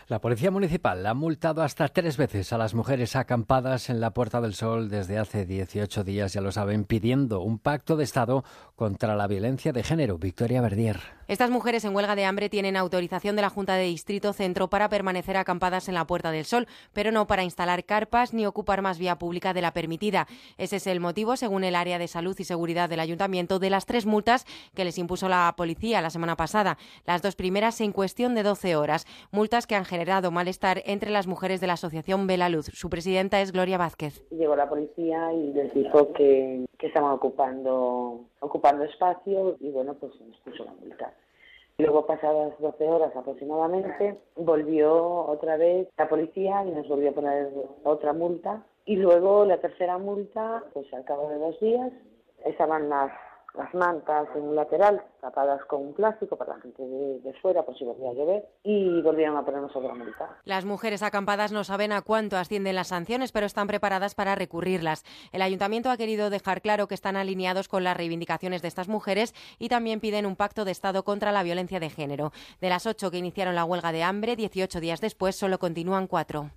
[0.08, 4.42] La Policía Municipal ha multado hasta tres veces a las mujeres acampadas en la Puerta
[4.42, 8.44] del Sol desde hace 18 días, ya lo saben, pidiendo un pacto de Estado
[8.76, 10.18] contra la violencia de género.
[10.18, 11.17] Victoria Verdier.
[11.28, 14.88] Estas mujeres en huelga de hambre tienen autorización de la Junta de Distrito Centro para
[14.88, 18.98] permanecer acampadas en la Puerta del Sol, pero no para instalar carpas ni ocupar más
[18.98, 20.26] vía pública de la permitida.
[20.58, 23.86] Ese es el motivo, según el área de salud y seguridad del ayuntamiento, de las
[23.86, 26.78] tres multas que les impuso la policía la semana pasada.
[27.06, 29.06] Las dos primeras en cuestión de 12 horas.
[29.30, 32.68] Multas que han generado malestar entre las mujeres de la asociación Vela Luz.
[32.68, 34.24] Su presidenta es Gloria Vázquez.
[34.32, 40.14] Llegó la policía y les dijo que, que estaban ocupando, ocupando espacio y bueno, pues
[40.22, 41.14] nos puso la multa.
[41.80, 47.52] Luego, pasadas 12 horas aproximadamente, volvió otra vez la policía y nos volvió a poner
[47.84, 48.64] otra multa.
[48.86, 51.92] Y luego la tercera multa, pues al cabo de dos días,
[52.46, 53.12] estaban las,
[53.56, 57.64] las mantas en un lateral tapadas con un plástico para la gente de, de fuera
[57.64, 60.30] por si volvía a llover y volvieron a ponernos otra multa.
[60.46, 65.04] Las mujeres acampadas no saben a cuánto ascienden las sanciones, pero están preparadas para recurrirlas.
[65.32, 69.34] El ayuntamiento ha querido dejar claro que están alineados con las reivindicaciones de estas mujeres
[69.60, 72.32] y también piden un pacto de Estado contra la violencia de género.
[72.62, 76.52] De las ocho que iniciaron la huelga de hambre, 18 días después solo continúan cuatro.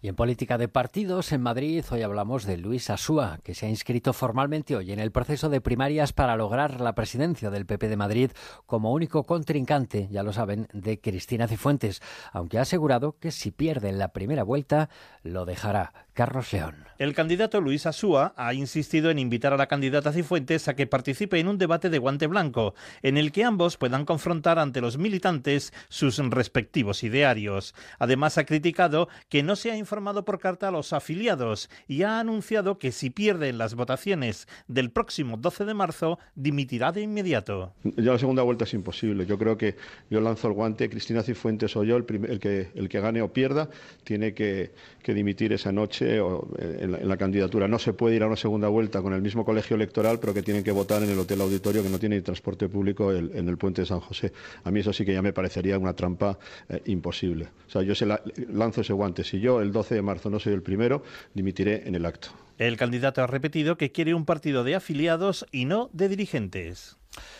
[0.00, 3.68] Y en política de partidos, en Madrid, hoy hablamos de Luis Asúa, que se ha
[3.68, 7.96] inscrito formalmente hoy en el proceso de primarias para lograr la presidencia del PP de
[7.96, 8.30] Madrid
[8.64, 12.00] como único contrincante, ya lo saben, de Cristina Cifuentes,
[12.32, 14.88] aunque ha asegurado que si pierde en la primera vuelta,
[15.24, 15.92] lo dejará.
[16.18, 16.74] Carlos León.
[16.98, 21.38] El candidato Luis Asúa ha insistido en invitar a la candidata Cifuentes a que participe
[21.38, 25.72] en un debate de guante blanco, en el que ambos puedan confrontar ante los militantes
[25.88, 27.72] sus respectivos idearios.
[28.00, 32.18] Además, ha criticado que no se ha informado por carta a los afiliados y ha
[32.18, 37.74] anunciado que si pierde las votaciones del próximo 12 de marzo, dimitirá de inmediato.
[37.96, 39.24] Ya la segunda vuelta es imposible.
[39.24, 39.76] Yo creo que
[40.10, 43.32] yo lanzo el guante, Cristina Cifuentes o yo, el, el, que, el que gane o
[43.32, 43.70] pierda,
[44.02, 47.68] tiene que, que dimitir esa noche o en, la, en, la, candidatura.
[47.68, 50.42] No se puede ir a una segunda vuelta con el mismo colegio electoral, pero que
[50.42, 53.58] tienen que votar en el hotel auditorio que no tiene transporte público el, en el
[53.58, 54.32] puente de San José.
[54.64, 56.38] A mí eso sí que ya me parecería una trampa
[56.68, 57.48] eh, imposible.
[57.66, 59.24] O sea, yo se la, lanzo ese guante.
[59.24, 61.02] Si yo el 12 de marzo no soy el primero,
[61.34, 62.28] dimitiré en el acto.
[62.58, 66.96] El candidato ha repetido que quiere un partido de afiliados y no de dirigentes.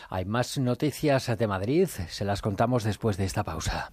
[0.08, 3.92] Hay más noticias de Madrid, se las contamos después de esta pausa.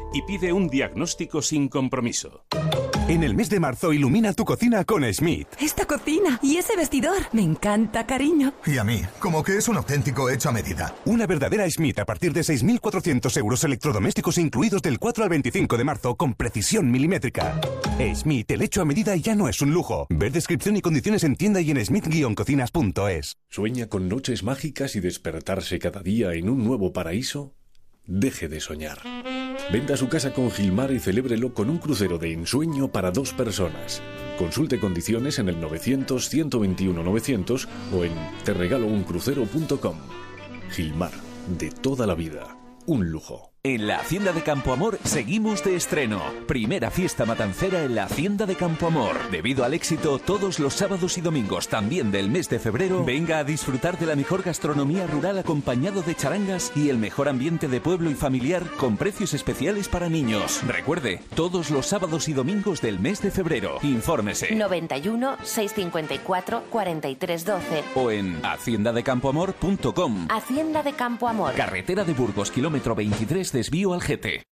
[0.13, 2.45] y pide un diagnóstico sin compromiso.
[3.07, 5.47] En el mes de marzo ilumina tu cocina con Schmidt.
[5.59, 7.17] Esta cocina y ese vestidor.
[7.33, 8.53] Me encanta, cariño.
[8.65, 10.95] Y a mí, como que es un auténtico hecho a medida.
[11.05, 15.83] Una verdadera Schmidt a partir de 6.400 euros electrodomésticos incluidos del 4 al 25 de
[15.83, 17.59] marzo con precisión milimétrica.
[17.99, 20.07] Schmidt, el hecho a medida ya no es un lujo.
[20.09, 23.35] Ver descripción y condiciones en tienda y en schmidt-cocinas.es.
[23.49, 27.55] ¿Sueña con noches mágicas y despertarse cada día en un nuevo paraíso?
[28.13, 28.99] Deje de soñar.
[29.71, 34.01] Venda su casa con Gilmar y celébrelo con un crucero de ensueño para dos personas.
[34.37, 38.11] Consulte condiciones en el 900-121-900 o en
[38.43, 39.95] terregalouncrucero.com.
[40.71, 41.13] Gilmar,
[41.57, 43.50] de toda la vida, un lujo.
[43.63, 46.19] En la Hacienda de Campo Amor seguimos de estreno.
[46.47, 49.15] Primera fiesta matancera en la Hacienda de Campo Amor.
[49.29, 53.43] Debido al éxito, todos los sábados y domingos, también del mes de febrero, venga a
[53.43, 58.09] disfrutar de la mejor gastronomía rural acompañado de charangas y el mejor ambiente de pueblo
[58.09, 60.63] y familiar con precios especiales para niños.
[60.65, 63.77] Recuerde, todos los sábados y domingos del mes de febrero.
[63.83, 64.55] Infórmese.
[64.55, 70.29] 91 654 4312 o en haciendadecampoamor.com.
[70.31, 71.53] Hacienda de Campo Amor.
[71.53, 74.50] Carretera de Burgos, kilómetro 23 desvío al GT.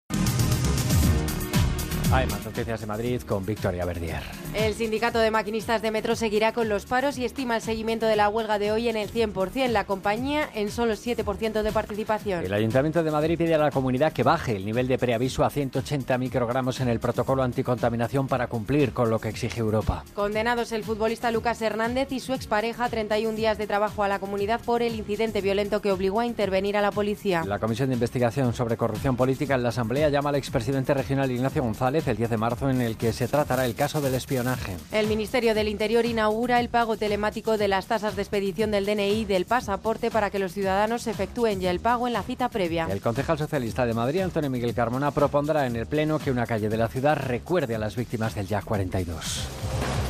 [2.09, 4.21] Hay más noticias de Madrid con Victoria Verdier.
[4.53, 8.15] El sindicato de maquinistas de metro seguirá con los paros y estima el seguimiento de
[8.15, 9.67] la huelga de hoy en el 100%.
[9.67, 12.45] La compañía en solo el 7% de participación.
[12.45, 15.49] El Ayuntamiento de Madrid pide a la comunidad que baje el nivel de preaviso a
[15.49, 20.05] 180 microgramos en el protocolo anticontaminación para cumplir con lo que exige Europa.
[20.13, 24.61] Condenados el futbolista Lucas Hernández y su expareja 31 días de trabajo a la comunidad
[24.61, 27.43] por el incidente violento que obligó a intervenir a la policía.
[27.45, 31.61] La Comisión de Investigación sobre Corrupción Política en la Asamblea llama al expresidente regional Ignacio
[31.61, 34.75] González el 10 de marzo en el que se tratará el caso del espionaje.
[34.91, 39.21] El Ministerio del Interior inaugura el pago telemático de las tasas de expedición del DNI
[39.21, 42.87] y del pasaporte para que los ciudadanos efectúen ya el pago en la cita previa.
[42.89, 46.69] El concejal socialista de Madrid, Antonio Miguel Carmona, propondrá en el Pleno que una calle
[46.69, 50.06] de la ciudad recuerde a las víctimas del Jack 42.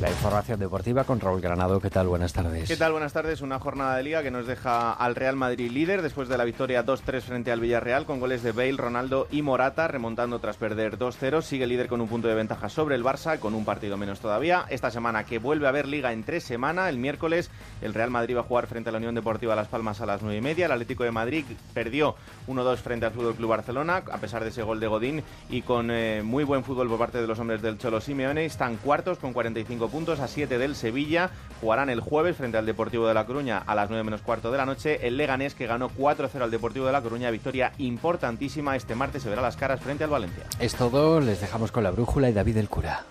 [0.00, 1.78] La información deportiva con Raúl Granado.
[1.78, 2.08] ¿Qué tal?
[2.08, 2.66] Buenas tardes.
[2.66, 2.92] ¿Qué tal?
[2.92, 3.42] Buenas tardes.
[3.42, 6.86] Una jornada de liga que nos deja al Real Madrid líder después de la victoria
[6.86, 11.42] 2-3 frente al Villarreal con goles de Bale, Ronaldo y Morata, remontando tras perder 2-0.
[11.42, 14.64] Sigue líder con un punto de ventaja sobre el Barça, con un partido menos todavía.
[14.70, 17.50] Esta semana que vuelve a haber liga en tres semanas, el miércoles
[17.82, 20.22] el Real Madrid va a jugar frente a la Unión Deportiva Las Palmas a las
[20.22, 20.64] 9 y media.
[20.64, 21.44] El Atlético de Madrid
[21.74, 22.14] perdió
[22.48, 25.90] 1-2 frente al Fútbol Club Barcelona, a pesar de ese gol de Godín y con
[25.90, 28.46] eh, muy buen fútbol por parte de los hombres del Cholo Simeone.
[28.46, 31.30] Están cuartos con 45 puntos a 7 del Sevilla.
[31.60, 34.58] Jugarán el jueves frente al Deportivo de La Coruña a las 9 menos cuarto de
[34.58, 35.06] la noche.
[35.06, 37.30] El Leganés que ganó 4-0 al Deportivo de La Coruña.
[37.30, 38.76] Victoria importantísima.
[38.76, 40.44] Este martes se verá las caras frente al Valencia.
[40.58, 41.20] Es todo.
[41.20, 43.04] Les dejamos con la brújula y David el Cura.